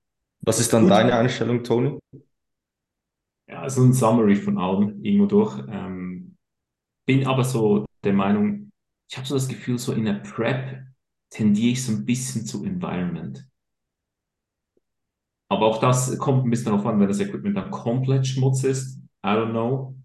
[0.42, 0.92] Was ist dann Gut.
[0.92, 1.98] deine Einstellung, Tony?
[3.48, 5.64] Ja, also ein Summary von allem irgendwo durch.
[5.70, 6.36] Ähm,
[7.06, 8.72] bin aber so der Meinung,
[9.10, 10.84] ich habe so das Gefühl, so in der Prep
[11.30, 13.48] tendiere ich so ein bisschen zu Environment.
[15.50, 18.98] Aber auch das kommt ein bisschen darauf an, wenn das Equipment dann komplett Schmutz ist.
[19.24, 19.96] I don't know.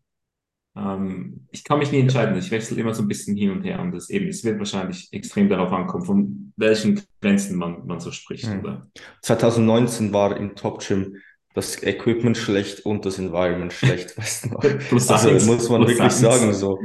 [0.79, 2.39] Ähm, ich kann mich nie entscheiden.
[2.39, 3.81] Ich wechsle immer so ein bisschen hin und her.
[3.81, 8.13] Und das eben, es wird wahrscheinlich extrem darauf ankommen, von welchen Grenzen man, man so
[8.13, 8.49] spricht.
[8.49, 8.61] Mhm.
[8.61, 8.91] Oder?
[9.23, 11.17] 2019 war im Top Gym
[11.55, 14.63] das Equipment schlecht und das Environment schlecht, weißt du noch?
[15.11, 16.79] also muss man wirklich sagen, so.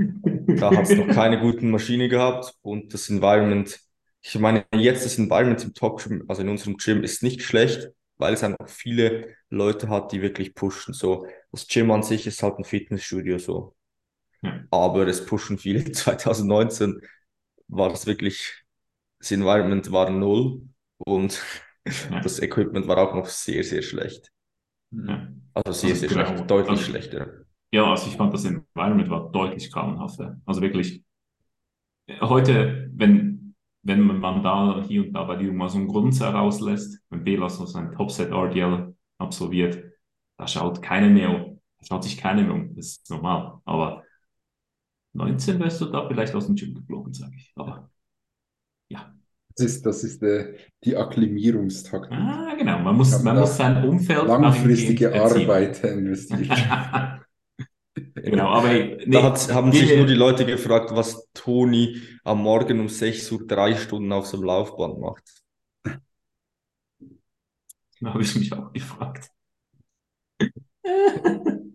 [0.48, 3.80] Da hat es noch keine guten Maschinen gehabt und das Environment,
[4.22, 7.90] ich meine, jetzt das Environment im Top Gym, also in unserem Gym, ist nicht schlecht,
[8.18, 10.94] weil es einfach viele Leute hat, die wirklich pushen.
[10.94, 13.76] So, das Gym an sich ist halt ein Fitnessstudio so.
[14.44, 14.64] Ja.
[14.72, 15.84] Aber es pushen viele.
[15.92, 17.02] 2019
[17.68, 18.64] war es wirklich,
[19.20, 20.62] das Environment war null
[20.98, 21.42] und
[21.86, 22.20] ja.
[22.20, 24.32] das Equipment war auch noch sehr, sehr schlecht.
[24.92, 25.28] Ja.
[25.54, 27.46] Also sehr, also sehr genau, schlecht, deutlich also, schlechter.
[27.72, 30.40] Ja, also ich fand das Environment war deutlich grauenhafter.
[30.46, 31.04] Also wirklich,
[32.22, 37.02] heute, wenn, wenn man da hier und da bei dir mal so einen Grund herauslässt,
[37.10, 39.84] wenn Bela so sein Topset RDL absolviert,
[40.38, 41.62] da schaut keiner mehr um.
[41.80, 42.76] Da schaut sich keiner mehr um.
[42.76, 43.60] Das ist normal.
[43.66, 44.03] Aber
[45.14, 47.52] 19 wärst du da vielleicht aus dem Gym geflogen, sage ich.
[47.56, 47.90] Aber
[48.90, 49.14] ja.
[49.56, 52.18] Das ist, das ist äh, die Akklimierungstaktik.
[52.18, 52.80] Ah, genau.
[52.80, 56.50] Man muss, man muss sein Umfeld langfristige Arbeit investieren.
[58.16, 62.80] genau, aber nee, da hat, haben sich nur die Leute gefragt, was Toni am Morgen
[62.80, 65.24] um 6 Uhr drei Stunden auf so einem Laufband macht.
[68.02, 69.30] Da habe ich mich auch gefragt.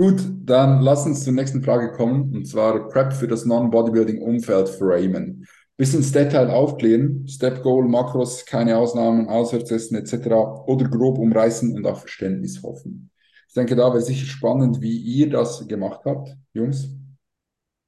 [0.00, 5.46] Gut, dann lass uns zur nächsten Frage kommen, und zwar Prep für das Non-Bodybuilding-Umfeld framen.
[5.76, 10.28] Bis ins Detail aufklären, Step Goal, Makros, keine Ausnahmen, Auswärtsessen etc.
[10.66, 13.10] oder grob umreißen und auf Verständnis hoffen.
[13.46, 16.96] Ich denke, da wäre sicher spannend, wie ihr das gemacht habt, Jungs.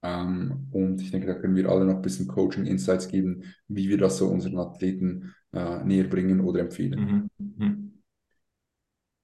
[0.03, 3.97] Ähm, und ich denke, da können wir alle noch ein bisschen Coaching-Insights geben, wie wir
[3.97, 7.31] das so unseren Athleten äh, näher bringen oder empfehlen.
[7.39, 7.57] Mhm.
[7.57, 8.03] mhm.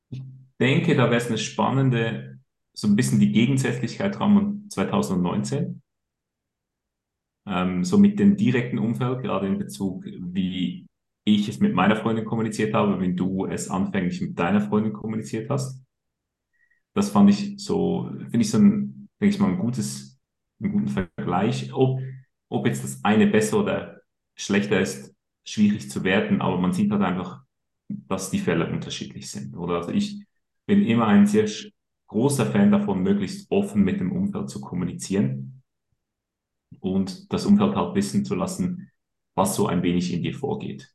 [0.09, 0.23] Ich
[0.59, 2.38] denke, da wäre es eine spannende
[2.79, 5.83] so ein bisschen die Gegensätzlichkeit haben 2019.
[7.45, 10.87] Ähm, so mit dem direkten Umfeld, gerade in Bezug, wie
[11.25, 15.51] ich es mit meiner Freundin kommuniziert habe, wenn du es anfänglich mit deiner Freundin kommuniziert
[15.51, 15.83] hast.
[16.95, 20.21] Das fand ich so, finde ich so ein, denke ich mal, ein gutes,
[20.61, 21.73] einen guten Vergleich.
[21.75, 22.01] Ob,
[22.49, 24.03] ob jetzt das eine besser oder
[24.37, 25.13] schlechter ist,
[25.45, 27.43] schwierig zu werten, aber man sieht halt einfach,
[27.89, 29.57] dass die Fälle unterschiedlich sind.
[29.57, 30.25] Oder also ich
[30.67, 31.49] bin immer ein sehr
[32.09, 35.63] großer Fan davon, möglichst offen mit dem Umfeld zu kommunizieren
[36.81, 38.91] und das Umfeld halt wissen zu lassen,
[39.35, 40.93] was so ein wenig in dir vorgeht.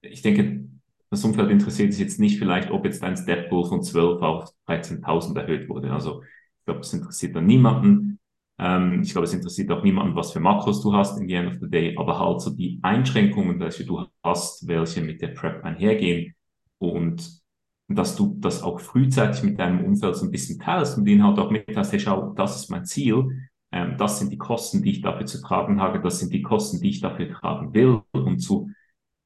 [0.00, 0.68] Ich denke,
[1.10, 4.52] das Umfeld interessiert sich jetzt nicht vielleicht, ob jetzt dein Step Goal von 12 auf
[4.66, 5.92] 13.000 erhöht wurde.
[5.92, 8.18] Also ich glaube, es interessiert dann niemanden.
[8.58, 11.48] Ähm, ich glaube, es interessiert auch niemanden, was für Makros du hast in the end
[11.48, 15.64] of the day, aber halt so die Einschränkungen, welche du hast, welche mit der Prep
[15.64, 16.34] einhergehen
[16.78, 17.40] und
[17.88, 21.38] dass du das auch frühzeitig mit deinem Umfeld so ein bisschen teilst und ihnen halt
[21.38, 25.00] auch mitteilst, hey, schau, das ist mein Ziel, ähm, das sind die Kosten, die ich
[25.00, 28.70] dafür zu tragen habe, das sind die Kosten, die ich dafür tragen will und zu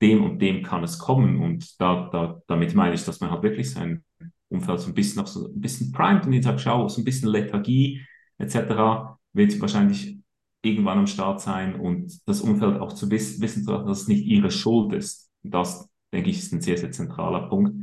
[0.00, 3.42] dem und dem kann es kommen und da, da, damit meine ich, dass man halt
[3.42, 4.02] wirklich sein
[4.48, 7.04] Umfeld so ein bisschen auch so ein bisschen primet und ihnen sagt, schau, so ein
[7.04, 8.04] bisschen Lethargie
[8.38, 9.16] etc.
[9.32, 10.18] wird wahrscheinlich
[10.62, 14.50] irgendwann am Start sein und das Umfeld auch zu wissen, wissen dass es nicht ihre
[14.50, 15.30] Schuld ist.
[15.42, 17.81] Das, denke ich, ist ein sehr, sehr zentraler Punkt.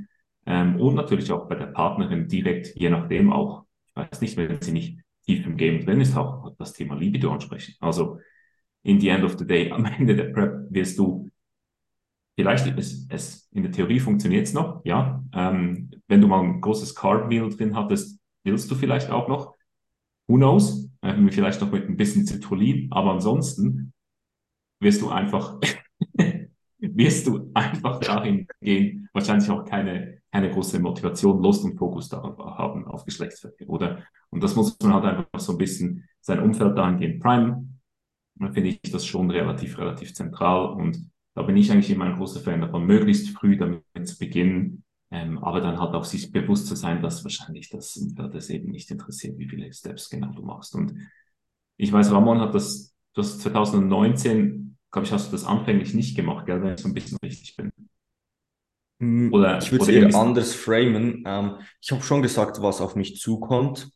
[0.49, 4.59] Ähm, und natürlich auch bei der Partnerin direkt, je nachdem auch, ich weiß nicht, wenn
[4.61, 7.75] sie nicht tief im Game drin ist, auch das Thema Libido ansprechen.
[7.79, 8.19] Also
[8.81, 11.29] in the end of the day, am Ende der Prep wirst du
[12.35, 15.23] vielleicht, es, es in der Theorie funktioniert es noch, ja.
[15.33, 19.53] Ähm, wenn du mal ein großes Carb Meal drin hattest, willst du vielleicht auch noch.
[20.27, 20.89] Who knows?
[21.03, 23.93] Ähm, vielleicht noch mit ein bisschen Citrullin, aber ansonsten
[24.79, 25.59] wirst du einfach,
[26.95, 32.37] wirst du einfach dahin gehen, wahrscheinlich auch keine keine große Motivation, Lust und Fokus darauf
[32.37, 34.03] haben, auf Geschlechtsverkehr, oder?
[34.29, 37.81] Und das muss man halt einfach so ein bisschen sein Umfeld dahingehend primen.
[38.35, 42.15] Dann finde ich das schon relativ, relativ zentral und da bin ich eigentlich immer ein
[42.15, 46.67] großer Fan davon, möglichst früh damit zu beginnen, ähm, aber dann halt auch sich bewusst
[46.67, 50.43] zu sein, dass wahrscheinlich das Umfeld es eben nicht interessiert, wie viele Steps genau du
[50.43, 50.75] machst.
[50.75, 50.93] Und
[51.77, 56.45] ich weiß, Ramon hat das, das 2019, glaube ich, hast du das anfänglich nicht gemacht,
[56.45, 57.71] gell, wenn ich so ein bisschen richtig bin.
[58.99, 61.23] Hm, oder, ich würde es eher anders framen.
[61.25, 63.89] Ähm, ich habe schon gesagt, was auf mich zukommt.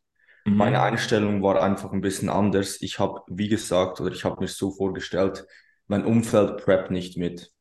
[0.45, 0.57] Mhm.
[0.57, 2.81] Meine Einstellung war einfach ein bisschen anders.
[2.81, 5.45] Ich habe, wie gesagt, oder ich habe mir so vorgestellt,
[5.87, 7.51] mein Umfeld prep nicht mit.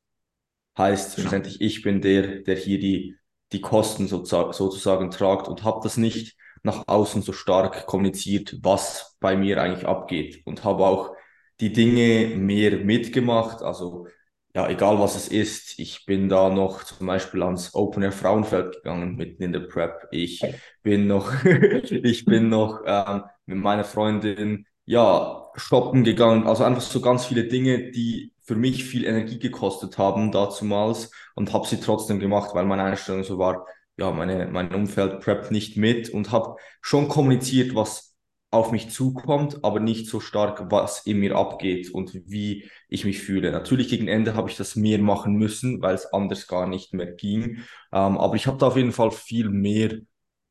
[0.78, 1.22] Heißt, ja.
[1.22, 3.16] schlussendlich, ich bin der, der hier die
[3.52, 9.36] die Kosten sozusagen tragt und habe das nicht nach außen so stark kommuniziert, was bei
[9.36, 11.14] mir eigentlich abgeht und habe auch
[11.62, 13.62] die Dinge mehr mitgemacht.
[13.62, 14.08] Also
[14.54, 18.74] ja, egal was es ist, ich bin da noch zum Beispiel ans Open Air Frauenfeld
[18.74, 20.08] gegangen mitten in der Prep.
[20.10, 20.42] Ich
[20.82, 26.46] bin noch, ich bin noch ähm, mit meiner Freundin ja shoppen gegangen.
[26.46, 31.52] Also einfach so ganz viele Dinge, die für mich viel Energie gekostet haben dazumals und
[31.52, 35.76] habe sie trotzdem gemacht, weil meine Einstellung so war, ja, meine, mein Umfeld preppt nicht
[35.76, 38.11] mit und habe schon kommuniziert, was
[38.52, 43.20] auf mich zukommt, aber nicht so stark, was in mir abgeht und wie ich mich
[43.20, 43.50] fühle.
[43.50, 47.10] Natürlich gegen Ende habe ich das mehr machen müssen, weil es anders gar nicht mehr
[47.10, 47.60] ging.
[47.92, 50.00] Ähm, aber ich habe da auf jeden Fall viel mehr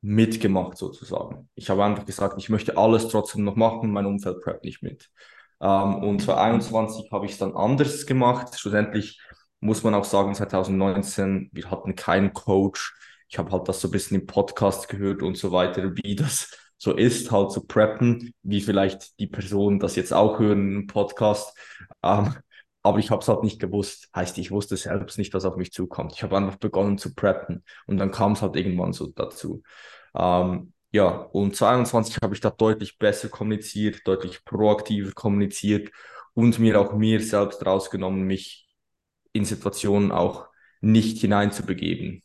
[0.02, 1.48] mitgemacht sozusagen.
[1.54, 5.12] Ich habe einfach gesagt, ich möchte alles trotzdem noch machen, mein Umfeld preppt nicht mit.
[5.62, 8.60] Ähm, und 2021 habe ich es dann anders gemacht.
[8.60, 9.22] Schlussendlich
[9.60, 12.96] muss man auch sagen, 2019, wir hatten keinen Coach.
[13.30, 16.50] Ich habe halt das so ein bisschen im Podcast gehört und so weiter, wie das
[16.82, 21.56] so ist, halt zu preppen, wie vielleicht die Personen das jetzt auch hören im Podcast.
[22.02, 22.34] Ähm,
[22.82, 24.10] aber ich habe es halt nicht gewusst.
[24.15, 26.13] Heißt, ich wusste selbst nicht, was auf mich zukommt.
[26.15, 29.62] Ich habe einfach begonnen zu preppen und dann kam es halt irgendwann so dazu.
[30.15, 35.91] Ähm, ja, und 22 habe ich da deutlich besser kommuniziert, deutlich proaktiver kommuniziert
[36.34, 38.67] und mir auch mir selbst rausgenommen, mich
[39.34, 40.48] in Situationen auch
[40.82, 42.24] nicht hineinzubegeben.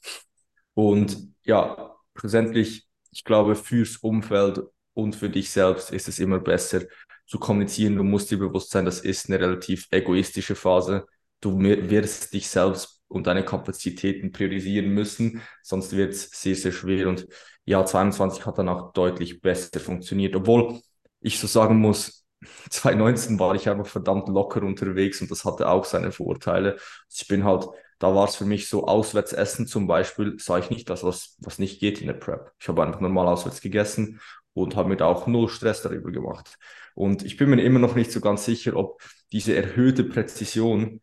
[0.73, 2.86] Und ja, schlussendlich,
[3.16, 4.61] ich glaube, fürs Umfeld
[4.92, 6.83] und für dich selbst ist es immer besser
[7.26, 7.96] zu kommunizieren.
[7.96, 11.07] Du musst dir bewusst sein, das ist eine relativ egoistische Phase.
[11.40, 17.09] Du wirst dich selbst und deine Kapazitäten priorisieren müssen, sonst wird es sehr, sehr schwer.
[17.09, 17.26] Und
[17.64, 20.79] ja, 22 hat dann auch deutlich besser funktioniert, obwohl
[21.20, 22.26] ich so sagen muss,
[22.68, 26.76] 2019 war ich einfach verdammt locker unterwegs und das hatte auch seine Vorteile.
[27.11, 27.64] Ich bin halt,
[27.99, 31.37] da war es für mich so, auswärts essen zum Beispiel, sah ich nicht das, was,
[31.41, 32.53] was nicht geht in der Prep.
[32.61, 34.21] Ich habe einfach normal auswärts gegessen
[34.55, 36.59] und habe mir da auch null Stress darüber gemacht.
[36.95, 41.01] Und ich bin mir immer noch nicht so ganz sicher, ob diese erhöhte Präzision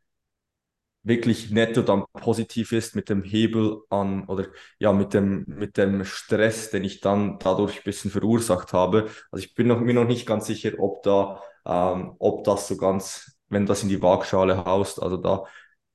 [1.04, 4.48] wirklich netto dann positiv ist mit dem Hebel an oder
[4.80, 9.10] ja mit dem mit dem Stress, den ich dann dadurch ein bisschen verursacht habe.
[9.32, 12.78] Also ich bin noch, mir noch nicht ganz sicher, ob da ähm, ob das so
[12.78, 15.44] ganz, wenn das in die Waagschale haust, also da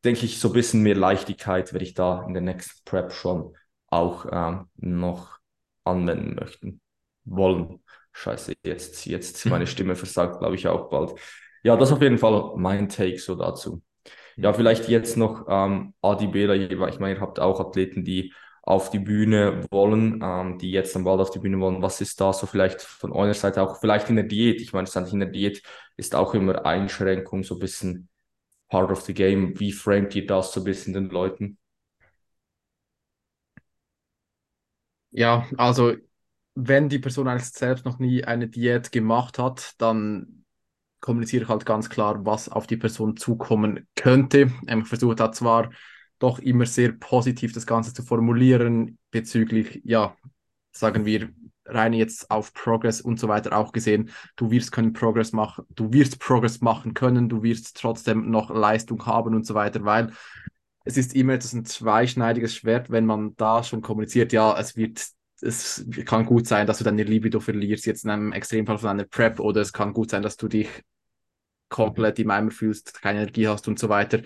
[0.08, 3.54] denke ich so ein bisschen mehr Leichtigkeit werde ich da in der nächsten Prep schon
[3.88, 5.38] auch ähm, noch
[5.84, 6.80] anwenden möchten
[7.24, 7.80] wollen.
[8.12, 11.12] Scheiße, jetzt jetzt meine Stimme versagt, glaube ich auch bald.
[11.62, 13.82] Ja, das ist auf jeden Fall mein Take so dazu.
[14.36, 18.88] Ja, vielleicht jetzt noch ähm, Adi Bela, ich meine, ihr habt auch Athleten, die auf
[18.88, 21.82] die Bühne wollen, ähm, die jetzt am bald auf die Bühne wollen.
[21.82, 24.62] Was ist da so vielleicht von eurer Seite auch, vielleicht in der Diät?
[24.62, 25.62] Ich meine, in der Diät
[25.98, 28.08] ist auch immer Einschränkung, so ein bisschen
[28.68, 29.58] part of the game.
[29.58, 31.58] Wie framet ihr das so ein bisschen den Leuten?
[35.10, 35.94] Ja, also
[36.54, 40.44] wenn die Person eigentlich selbst noch nie eine Diät gemacht hat, dann
[41.00, 44.52] kommuniziere ich halt ganz klar, was auf die Person zukommen könnte.
[44.68, 45.70] Ähm, ich versuche da zwar
[46.18, 50.16] doch immer sehr positiv das Ganze zu formulieren bezüglich, ja,
[50.72, 51.30] sagen wir,
[51.68, 55.92] rein jetzt auf Progress und so weiter auch gesehen, du wirst können Progress machen, du
[55.92, 60.12] wirst Progress machen können, du wirst trotzdem noch Leistung haben und so weiter, weil
[60.84, 65.06] es ist immer etwas ein zweischneidiges Schwert, wenn man da schon kommuniziert, ja, es wird
[65.40, 69.04] es kann gut sein, dass du deine Libido verlierst, jetzt in einem Extremfall von einer
[69.04, 70.68] Prep, oder es kann gut sein, dass du dich
[71.68, 74.22] komplett im Eimer fühlst, keine Energie hast und so weiter,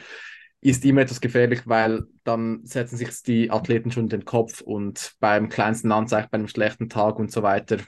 [0.62, 5.48] ist immer etwas gefährlich, weil dann setzen sich die Athleten schon den Kopf und beim
[5.48, 7.78] kleinsten Anzeichen, bei einem schlechten Tag und so weiter,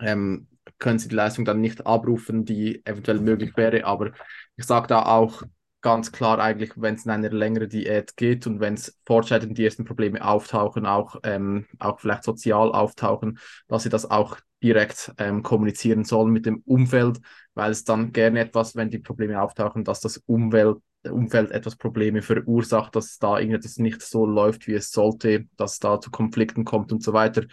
[0.00, 3.84] ähm, können sie die Leistung dann nicht abrufen, die eventuell möglich wäre.
[3.84, 4.12] Aber
[4.56, 5.42] ich sage da auch,
[5.80, 9.64] ganz klar eigentlich, wenn es in eine längere Diät geht und wenn es fortschreitend die
[9.64, 15.42] ersten Probleme auftauchen, auch, ähm, auch vielleicht sozial auftauchen, dass sie das auch direkt ähm,
[15.42, 17.20] kommunizieren sollen mit dem Umfeld,
[17.54, 20.78] weil es dann gerne etwas, wenn die Probleme auftauchen, dass das Umwelt,
[21.12, 26.00] Umfeld etwas Probleme verursacht, dass da irgendetwas nicht so läuft, wie es sollte, dass da
[26.00, 27.44] zu Konflikten kommt und so weiter.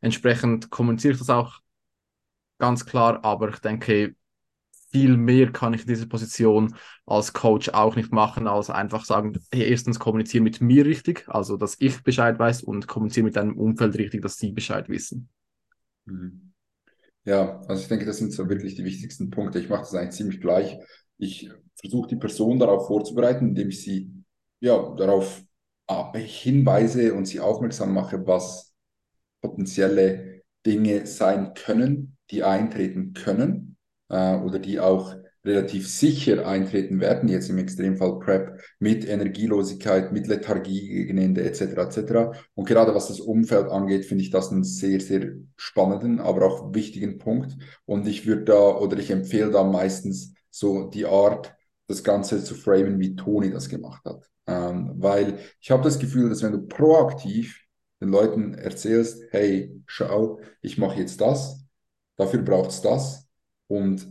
[0.00, 1.60] Entsprechend kommuniziere ich das auch
[2.58, 4.14] ganz klar, aber ich denke,
[4.90, 6.74] viel mehr kann ich in dieser Position
[7.06, 11.56] als Coach auch nicht machen, als einfach sagen, hey, erstens kommunizieren mit mir richtig, also
[11.56, 15.28] dass ich Bescheid weiß und kommunizieren mit deinem Umfeld richtig, dass sie Bescheid wissen.
[16.04, 16.52] Mhm.
[17.24, 19.60] Ja, also ich denke, das sind so wirklich die wichtigsten Punkte.
[19.60, 20.76] Ich mache das eigentlich ziemlich gleich.
[21.22, 24.10] Ich versuche die Person darauf vorzubereiten, indem ich sie
[24.60, 25.42] ja, darauf
[26.14, 28.74] hinweise und sie aufmerksam mache, was
[29.40, 33.76] potenzielle Dinge sein können, die eintreten können
[34.08, 35.14] äh, oder die auch
[35.44, 41.60] relativ sicher eintreten werden, jetzt im Extremfall PrEP, mit Energielosigkeit, mit Lethargie gegen Ende etc.
[41.60, 42.38] etc.
[42.54, 46.74] Und gerade was das Umfeld angeht, finde ich das einen sehr, sehr spannenden, aber auch
[46.74, 47.56] wichtigen Punkt.
[47.84, 51.54] Und ich würde da oder ich empfehle da meistens so die Art,
[51.88, 54.28] das Ganze zu framen, wie Toni das gemacht hat.
[54.46, 57.60] Ähm, weil ich habe das Gefühl, dass wenn du proaktiv
[58.00, 61.64] den Leuten erzählst, hey, schau, ich mache jetzt das,
[62.16, 63.28] dafür braucht es das
[63.68, 64.06] und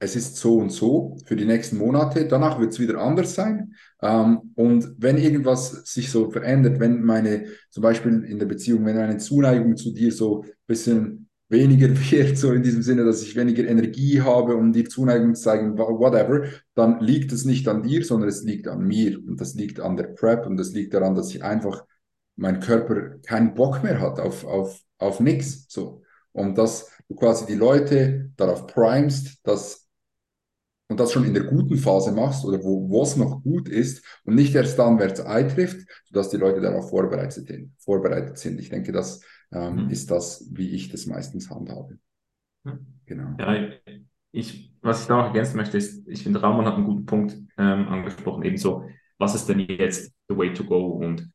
[0.00, 3.74] es ist so und so für die nächsten Monate, danach wird es wieder anders sein.
[4.00, 8.96] Ähm, und wenn irgendwas sich so verändert, wenn meine, zum Beispiel in der Beziehung, wenn
[8.96, 13.36] eine Zuneigung zu dir so ein bisschen weniger wird, so in diesem Sinne, dass ich
[13.36, 16.44] weniger Energie habe, um dir Zuneigung zu zeigen, whatever,
[16.74, 19.96] dann liegt es nicht an dir, sondern es liegt an mir und das liegt an
[19.96, 21.84] der Prep und das liegt daran, dass ich einfach
[22.36, 25.66] mein Körper keinen Bock mehr hat auf, auf, auf nichts.
[25.68, 26.02] So.
[26.32, 29.88] Und dass du quasi die Leute darauf primest, dass
[30.90, 34.36] und das schon in der guten Phase machst oder wo es noch gut ist und
[34.36, 37.74] nicht erst dann, wer es eintrifft, sodass die Leute darauf vorbereitet sind.
[37.78, 38.58] Vorbereitet sind.
[38.58, 39.20] Ich denke, das
[39.52, 39.90] ähm, mhm.
[39.90, 41.98] ist das, wie ich das meistens handhabe.
[43.06, 43.34] Genau.
[43.38, 43.70] Ja,
[44.32, 47.36] ich, was ich da noch ergänzen möchte, ist, ich finde, Ramon hat einen guten Punkt
[47.56, 48.84] ähm, angesprochen, ebenso,
[49.18, 51.30] was ist denn jetzt the way to go und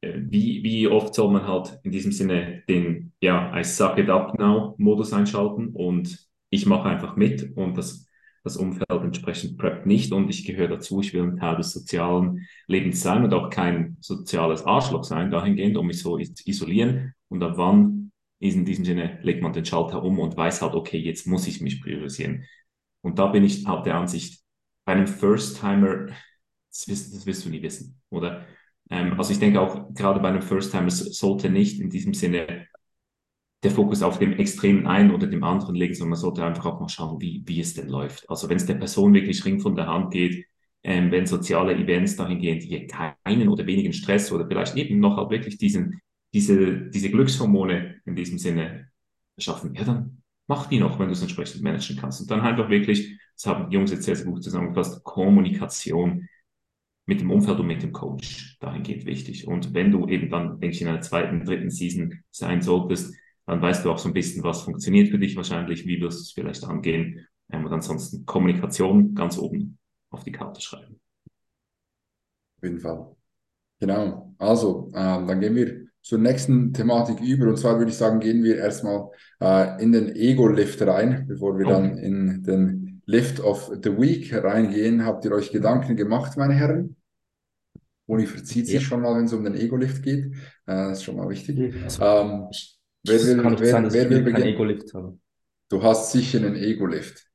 [0.00, 4.08] äh, wie, wie oft soll man halt in diesem Sinne den, ja, I suck it
[4.08, 8.06] up now Modus einschalten und ich mache einfach mit und das,
[8.44, 12.46] das Umfeld entsprechend preppt nicht und ich gehöre dazu, ich will ein Teil des sozialen
[12.66, 17.54] Lebens sein und auch kein soziales Arschloch sein, dahingehend, um mich so isolieren und ab
[17.56, 21.26] wann ist in diesem Sinne, legt man den Schalter um und weiß halt, okay, jetzt
[21.26, 22.44] muss ich mich priorisieren.
[23.02, 24.42] Und da bin ich halt der Ansicht,
[24.84, 28.46] bei einem First-Timer, das, das wirst du nie wissen, oder?
[28.90, 32.66] Ähm, also ich denke auch gerade bei einem First-Timer sollte nicht in diesem Sinne
[33.62, 36.80] der Fokus auf dem extremen einen oder dem anderen liegen, sondern man sollte einfach auch
[36.80, 38.28] mal schauen, wie, wie es denn läuft.
[38.30, 40.46] Also wenn es der Person wirklich ring von der Hand geht,
[40.84, 45.30] ähm, wenn soziale Events dahingehend hier keinen oder wenigen Stress oder vielleicht eben noch halt
[45.30, 46.00] wirklich diesen,
[46.32, 48.90] diese, diese Glückshormone in diesem Sinne
[49.38, 52.20] schaffen, ja, dann mach die noch, wenn du es entsprechend managen kannst.
[52.20, 56.28] Und dann einfach wirklich, das haben die Jungs jetzt sehr, sehr gut zusammengefasst, Kommunikation
[57.06, 59.46] mit dem Umfeld und mit dem Coach dahingehend wichtig.
[59.46, 63.14] Und wenn du eben dann, denke ich, in einer zweiten, dritten Season sein solltest,
[63.46, 66.22] dann weißt du auch so ein bisschen, was funktioniert für dich wahrscheinlich, wie wirst du
[66.22, 67.26] es vielleicht angehen.
[67.50, 69.78] Ähm, und ansonsten Kommunikation ganz oben
[70.10, 71.00] auf die Karte schreiben.
[72.56, 73.16] Auf jeden Fall.
[73.80, 74.34] Genau.
[74.38, 77.48] Also, ähm, dann gehen wir zur nächsten Thematik über.
[77.48, 79.08] Und zwar würde ich sagen, gehen wir erstmal
[79.40, 81.74] äh, in den Ego-Lift rein, bevor wir okay.
[81.74, 85.04] dann in den Lift of the Week reingehen.
[85.04, 86.96] Habt ihr euch Gedanken gemacht, meine Herren?
[88.06, 88.80] Uni verzieht sich ja.
[88.80, 90.24] schon mal, wenn es um den Ego-Lift geht.
[90.24, 90.32] Äh,
[90.66, 91.74] das ist schon mal wichtig.
[91.84, 92.46] Also, ähm,
[93.04, 95.20] wer will, wer, sein, wer will beginnen?
[95.68, 97.26] Du hast sicher einen Ego-Lift.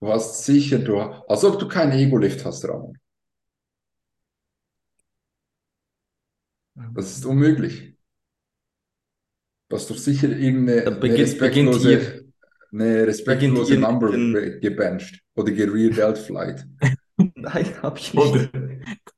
[0.00, 2.96] Du hast sicher, du, als ob du keinen Ego-Lift hast, Ramon.
[6.94, 7.94] Das ist unmöglich.
[9.68, 12.24] Du hast doch sicher irgendeine eine respektlose,
[12.72, 14.60] eine respektlose Number in...
[14.60, 16.64] gebencht oder gerear Flight.
[17.34, 18.50] Nein, hab ich nicht.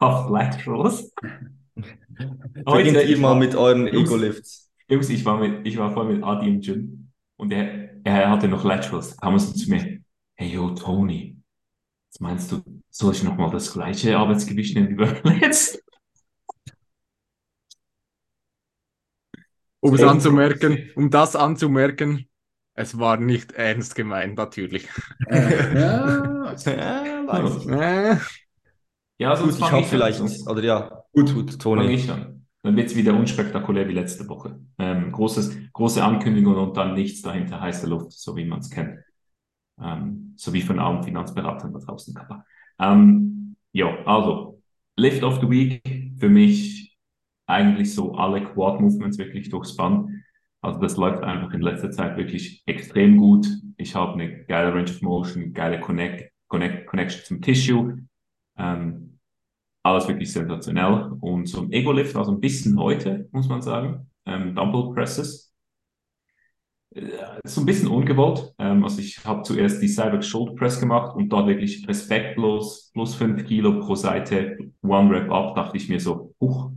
[0.00, 1.12] Oder Flight Rolls.
[2.64, 4.70] Beginnt ihr mal mit euren Ego-Lifts.
[4.88, 8.48] Jungs, ich war, mit, ich war vorhin mit Adi im Gym und er, er hatte
[8.48, 9.10] noch Laterals.
[9.10, 10.00] Da kam er so zu mir,
[10.40, 11.36] hey yo, Tony,
[12.10, 15.80] was meinst du, soll ich nochmal das gleiche Arbeitsgewicht nehmen wie beim letzten?
[19.80, 22.26] Um es anzumerken, um das anzumerken,
[22.74, 24.88] es war nicht ernst gemeint, natürlich.
[25.26, 27.66] Äh, ja, ja, weiß ich.
[29.18, 30.20] Ja, sonst gut, ich hoffe vielleicht.
[30.22, 30.30] An.
[30.46, 31.92] Oder ja, gut, gut, Toni.
[31.92, 32.46] Ich an.
[32.62, 34.58] Dann wird es wieder unspektakulär wie letzte Woche.
[34.78, 38.98] Ähm, großes, große Ankündigung und dann nichts dahinter, heiße Luft, so wie man es kennt
[39.82, 42.18] ähm, sowie von allen Finanzberatern da draußen.
[42.78, 44.60] Ähm, ja, also
[44.96, 45.82] Lift of the Week
[46.18, 46.96] für mich
[47.46, 50.10] eigentlich so alle Quad Movements wirklich durchs Band.
[50.62, 53.46] Also das läuft einfach in letzter Zeit wirklich extrem gut.
[53.76, 57.98] Ich habe eine geile Range of Motion, geile Connect, Connect, Connection zum Tissue.
[58.58, 59.18] Ähm,
[59.82, 61.12] alles wirklich sensationell.
[61.20, 64.10] Und ein Ego-Lift war so ein bisschen heute, muss man sagen.
[64.26, 65.49] Ähm, Dumbbell Presses
[67.44, 68.52] so ein bisschen ungewollt.
[68.58, 73.14] Ähm, also ich habe zuerst die Cyber Shoulder Press gemacht und dort wirklich respektlos plus
[73.14, 76.70] 5 Kilo pro Seite, One Rep up, dachte ich mir so, huch.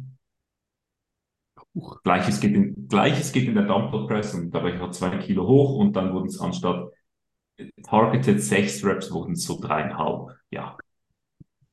[1.75, 2.03] huch.
[2.03, 5.17] Gleiches, geht in, Gleiches geht in der Dumbbell Press und da war ich auch 2
[5.17, 6.91] Kilo hoch und dann wurden es anstatt
[7.83, 10.35] targeted 6 Reps wurden es so dreieinhalb.
[10.51, 10.77] Ja.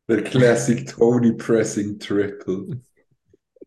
[0.08, 2.80] Der Classic Tony Pressing Triple.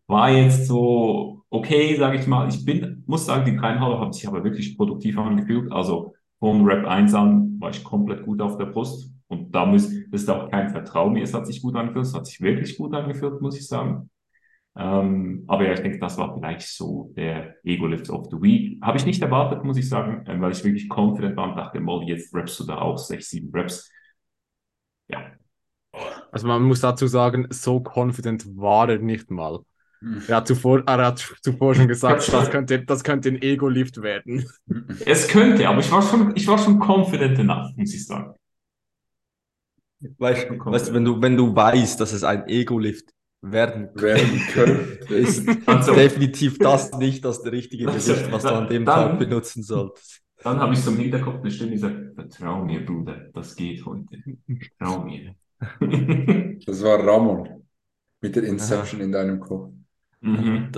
[0.06, 2.48] War jetzt so okay, sage ich mal.
[2.48, 5.70] Ich bin, muss sagen, die dreieinhalb haben sich aber wirklich produktiv angefühlt.
[5.72, 9.12] Also von Rap 1 an war ich komplett gut auf der Brust.
[9.28, 12.14] Und da muss, das ist auch kein Vertrauen mehr, es hat sich gut angefühlt, es
[12.14, 14.10] hat sich wirklich gut angefühlt, muss ich sagen.
[14.76, 18.82] Ähm, aber ja, ich denke, das war vielleicht so der Ego-Lift of the Week.
[18.82, 21.80] Habe ich nicht erwartet, muss ich sagen, äh, weil ich wirklich confident war und dachte,
[21.80, 23.90] Molly, jetzt rappst du da auch sechs, sieben Raps.
[25.08, 25.32] Ja.
[26.32, 29.60] Also man muss dazu sagen, so confident war er nicht mal.
[30.28, 34.46] Er hat zuvor, er hat zuvor schon gesagt, das könnte, das könnte ein Ego-Lift werden.
[35.04, 38.34] Es könnte, aber ich war schon, ich war schon confident enough, muss ich sagen.
[40.18, 45.14] Weißt, weißt du, wenn du, wenn du weißt, dass es ein Ego-Lift werden, werden könnte,
[45.14, 49.18] ist also, definitiv das nicht das richtige also, Gewicht, was du an dem dann, Tag
[49.18, 50.20] benutzen solltest.
[50.42, 53.84] Dann habe ich so im Hinterkopf eine Stimme, die sagt, vertrau mir, Bruder, das geht
[53.86, 54.18] heute.
[54.78, 55.34] Vertrau mir.
[56.66, 57.64] das war Ramon
[58.20, 59.06] mit der Inception Aha.
[59.06, 59.72] in deinem Kopf.
[60.24, 60.72] Mhm.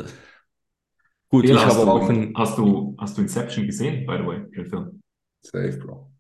[1.29, 2.33] Gut, ich habe auch ein...
[2.37, 5.01] Hast du, hast du Inception gesehen, by the way, den Film?
[5.43, 6.11] Safe, Bro.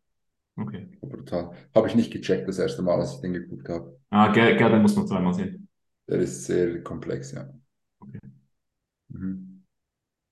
[0.56, 0.88] Okay.
[1.00, 1.50] Brutal.
[1.74, 3.98] Habe ich nicht gecheckt das erste Mal, als ich den geguckt habe.
[4.10, 5.68] Ah, gerne muss man zweimal sehen.
[6.08, 7.48] Der ist sehr komplex, ja.
[8.00, 8.20] Okay.
[9.08, 9.64] Mhm.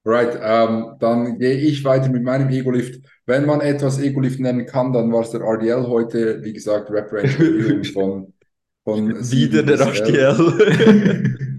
[0.06, 3.04] Right, ähm, dann gehe ich weiter mit meinem Ego-Lift.
[3.26, 6.42] Wenn man etwas Ego-Lift nennen kann, dann war es der RDL heute.
[6.42, 8.34] Wie gesagt, Rap-Range von,
[8.84, 11.38] von Wieder der RDL.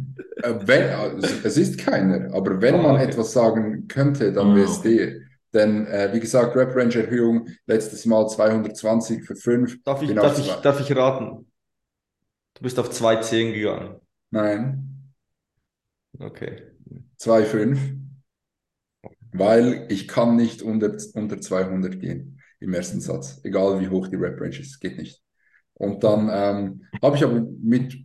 [0.45, 3.05] Äh, wenn, also, es ist keiner, aber wenn man okay.
[3.05, 5.21] etwas sagen könnte, dann wäre es der.
[5.53, 9.83] Denn äh, wie gesagt, Rap-Range-Erhöhung letztes Mal 220 für 5.
[9.83, 11.49] Darf ich, darf ich, darf ich raten?
[12.55, 14.01] Du bist auf 210 gegangen.
[14.31, 15.13] Nein.
[16.19, 16.71] Okay.
[17.19, 17.77] 2,5.
[19.31, 23.39] Weil ich kann nicht unter, unter 200 gehen im ersten Satz.
[23.43, 24.79] Egal wie hoch die Rap-Range ist.
[24.79, 25.21] Geht nicht.
[25.73, 28.04] Und dann ähm, habe ich aber mit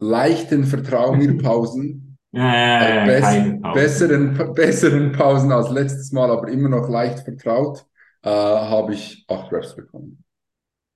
[0.00, 7.20] leichten Vertrauenpausen ja, ja, ja, besseren, besseren Pausen als letztes Mal, aber immer noch leicht
[7.20, 7.86] vertraut,
[8.22, 10.24] äh, habe ich acht Reps bekommen.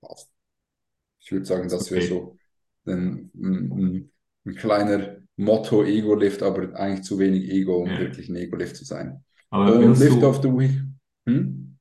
[0.01, 0.31] Passt.
[1.21, 2.37] Ich würde sagen, das wäre so
[2.87, 4.11] ein, ein,
[4.45, 7.99] ein, kleiner Motto-Ego-Lift, aber eigentlich zu wenig Ego, um ja.
[7.99, 9.25] wirklich ein Ego-Lift zu sein.
[9.51, 10.83] Aber Und Lift du, of the Week.
[11.27, 11.79] Hm?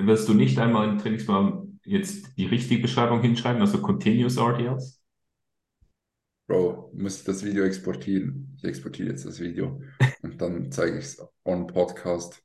[0.00, 4.97] Wirst du nicht einmal im Trainingsplan jetzt die richtige Beschreibung hinschreiben, also Continuous RDLs?
[6.48, 8.56] Bro, muss das Video exportieren.
[8.56, 9.82] Ich exportiere jetzt das Video
[10.22, 12.42] und dann zeige ich es on Podcast,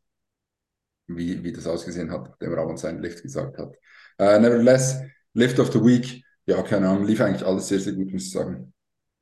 [1.07, 3.73] wie, wie das ausgesehen hat, nachdem Ramon seinen Lift gesagt hat.
[4.19, 4.99] Uh, nevertheless,
[5.33, 8.31] Lift of the Week, ja, keine Ahnung, lief eigentlich alles sehr, sehr gut, muss ich
[8.31, 8.73] sagen.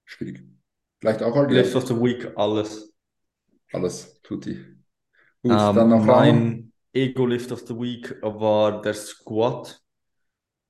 [0.04, 0.44] Schwierig.
[1.00, 1.62] Vielleicht auch RDL?
[1.62, 2.92] Lift of the Week, alles.
[3.72, 4.56] Alles, tutti.
[5.44, 9.80] Gut, um, ähm, dann noch Mein Ego-Lift of the Week war der Squat.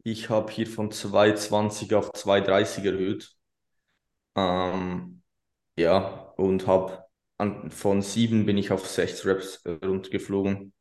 [0.03, 3.37] Ich habe hier von 2,20 auf 2,30 erhöht.
[4.35, 5.21] Ähm,
[5.77, 7.05] ja, und habe
[7.69, 10.73] von sieben bin ich auf sechs Reps runtergeflogen,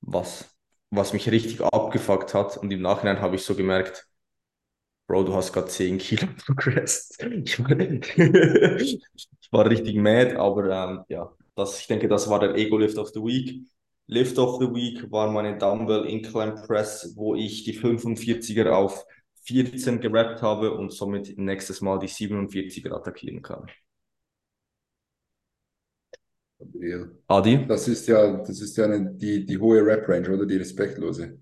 [0.00, 0.56] was,
[0.90, 2.56] was mich richtig abgefuckt hat.
[2.58, 4.08] Und im Nachhinein habe ich so gemerkt,
[5.06, 7.18] Bro, du hast gerade 10 Kilo progressed.
[7.44, 9.00] Ich war, ich
[9.50, 13.20] war richtig mad, aber ähm, ja, das, ich denke, das war der Ego-Lift of the
[13.20, 13.62] Week.
[14.06, 19.04] Lift of the Week war meine Dumbbell Incline Press, wo ich die 45er auf
[19.48, 23.66] 14 gerappt habe und somit nächstes Mal die 47er attackieren kann.
[27.28, 27.66] Adi?
[27.66, 30.46] Das ist ja, das ist ja eine, die, die hohe Rap-Range, oder?
[30.46, 31.38] Die respektlose.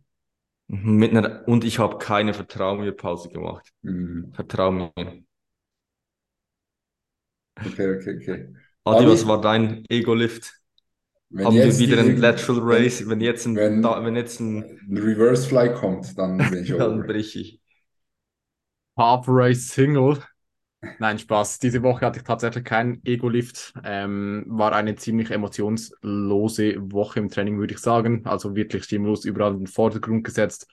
[0.69, 3.73] Mit einer, und ich habe keine Vertrau mir Pause gemacht.
[3.83, 4.33] Mhm.
[4.35, 4.93] Vertrau mir.
[7.59, 8.49] Okay, okay, okay.
[8.85, 10.53] Adi, Adi was war dein Ego-Lift?
[11.35, 13.09] Haben wir wieder ein Lateral Race?
[13.09, 16.69] Wenn, jetzt ein, wenn, da, wenn jetzt ein, ein Reverse Fly kommt, dann bin ich
[16.77, 17.61] Dann brich ich.
[18.97, 20.23] Half Race Single.
[20.99, 21.59] Nein, Spaß.
[21.59, 23.75] Diese Woche hatte ich tatsächlich keinen Ego-Lift.
[23.85, 28.25] Ähm, war eine ziemlich emotionslose Woche im Training, würde ich sagen.
[28.27, 30.69] Also wirklich stimmlos überall in den Vordergrund gesetzt.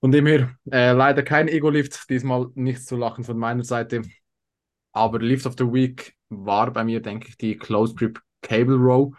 [0.00, 2.08] Von dem her äh, leider kein Ego-Lift.
[2.08, 4.02] Diesmal nichts zu lachen von meiner Seite.
[4.92, 9.14] Aber Lift of the Week war bei mir, denke ich, die Close Grip Cable Row.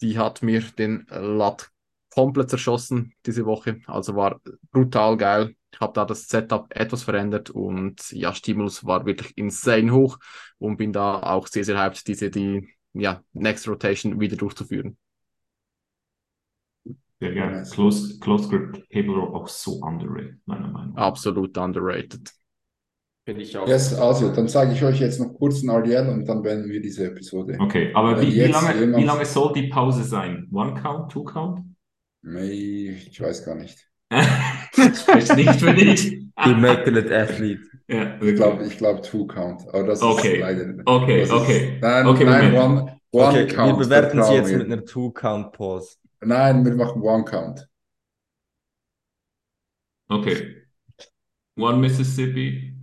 [0.00, 1.70] Die hat mir den Lat
[2.10, 3.80] komplett zerschossen diese Woche.
[3.86, 4.40] Also war
[4.70, 5.54] brutal geil.
[5.72, 10.18] Ich habe da das Setup etwas verändert und ja, Stimulus war wirklich insane hoch
[10.58, 14.98] und bin da auch sehr, sehr hyped, diese, die ja, Next Rotation wieder durchzuführen.
[17.20, 17.62] Sehr gerne.
[17.70, 21.02] Close, Close Grip Cable Row auch so underrated, meiner Meinung nach.
[21.02, 22.32] Absolut underrated.
[23.24, 23.68] Finde ich auch.
[23.68, 26.80] Yes, also, dann sage ich euch jetzt noch kurz ein RDL und dann beenden wir
[26.80, 27.56] diese Episode.
[27.60, 30.48] Okay, aber wie, wie, lange, wie lange soll die Pause sein?
[30.52, 31.60] One Count, Two Count?
[32.22, 33.91] Nee, ich weiß gar nicht.
[34.76, 36.18] Das spricht nicht für dich.
[36.44, 37.62] Immaculate Athlete.
[37.88, 39.62] Ja, Ich glaube, ich glaube Two Count.
[39.68, 40.34] Aber das Okay.
[40.34, 40.74] ist leider.
[40.86, 41.78] Okay, das ist, okay.
[41.80, 42.82] Nein, Okay, nein, Moment.
[42.82, 43.78] One, one Okay, Count.
[43.78, 45.96] wir bewerten sie jetzt mit einer Two-Count-Pause.
[46.20, 47.68] Nein, wir machen One Count.
[50.08, 50.56] Okay.
[51.56, 52.74] One Mississippi,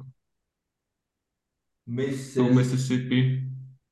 [1.87, 3.43] two Mississippi.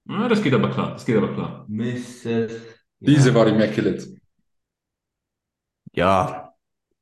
[0.08, 1.66] Ah, das geht aber klar, das geht aber klar.
[1.68, 2.54] Mrs.
[3.00, 4.16] Diese war Immaculate.
[5.94, 6.47] Ja,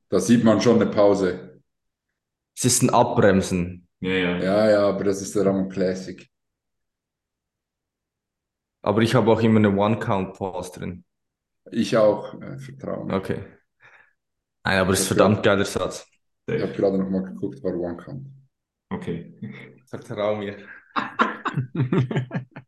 [0.08, 1.60] Da sieht man schon eine Pause.
[2.56, 3.86] es ist ein Abbremsen.
[4.00, 4.38] Ja, ja.
[4.42, 6.28] Ja, ja, aber das ist der Ramon Classic.
[8.80, 11.04] Aber ich habe auch immer eine One-Count-Pause drin.
[11.70, 13.14] Ich auch, äh, vertraue mir.
[13.14, 13.44] Okay.
[14.64, 16.06] Nein, aber es ist Das ein verdammt geiler Satz.
[16.48, 18.26] Ich habe gerade noch mal geguckt, war One Count.
[18.90, 19.32] Okay.
[19.86, 20.56] Vertrau mir.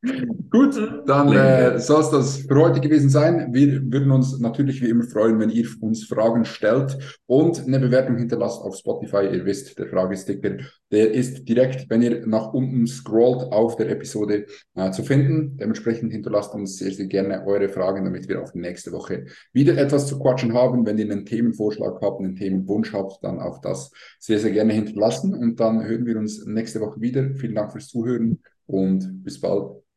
[0.00, 0.76] Gut,
[1.06, 3.52] dann äh, soll es das für heute gewesen sein.
[3.52, 6.96] Wir würden uns natürlich wie immer freuen, wenn ihr uns Fragen stellt
[7.26, 9.24] und eine Bewertung hinterlasst auf Spotify.
[9.24, 10.58] Ihr wisst, der Fragesticker,
[10.92, 14.46] der ist direkt, wenn ihr nach unten scrollt, auf der Episode
[14.76, 15.56] äh, zu finden.
[15.56, 20.06] Dementsprechend hinterlasst uns sehr, sehr gerne eure Fragen, damit wir auch nächste Woche wieder etwas
[20.06, 20.86] zu quatschen haben.
[20.86, 23.90] Wenn ihr einen Themenvorschlag habt, einen Themenwunsch habt, dann auch das
[24.20, 25.34] sehr, sehr gerne hinterlassen.
[25.34, 27.34] Und dann hören wir uns nächste Woche wieder.
[27.34, 28.38] Vielen Dank fürs Zuhören
[28.68, 29.87] und bis bald.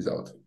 [0.00, 0.39] He's out.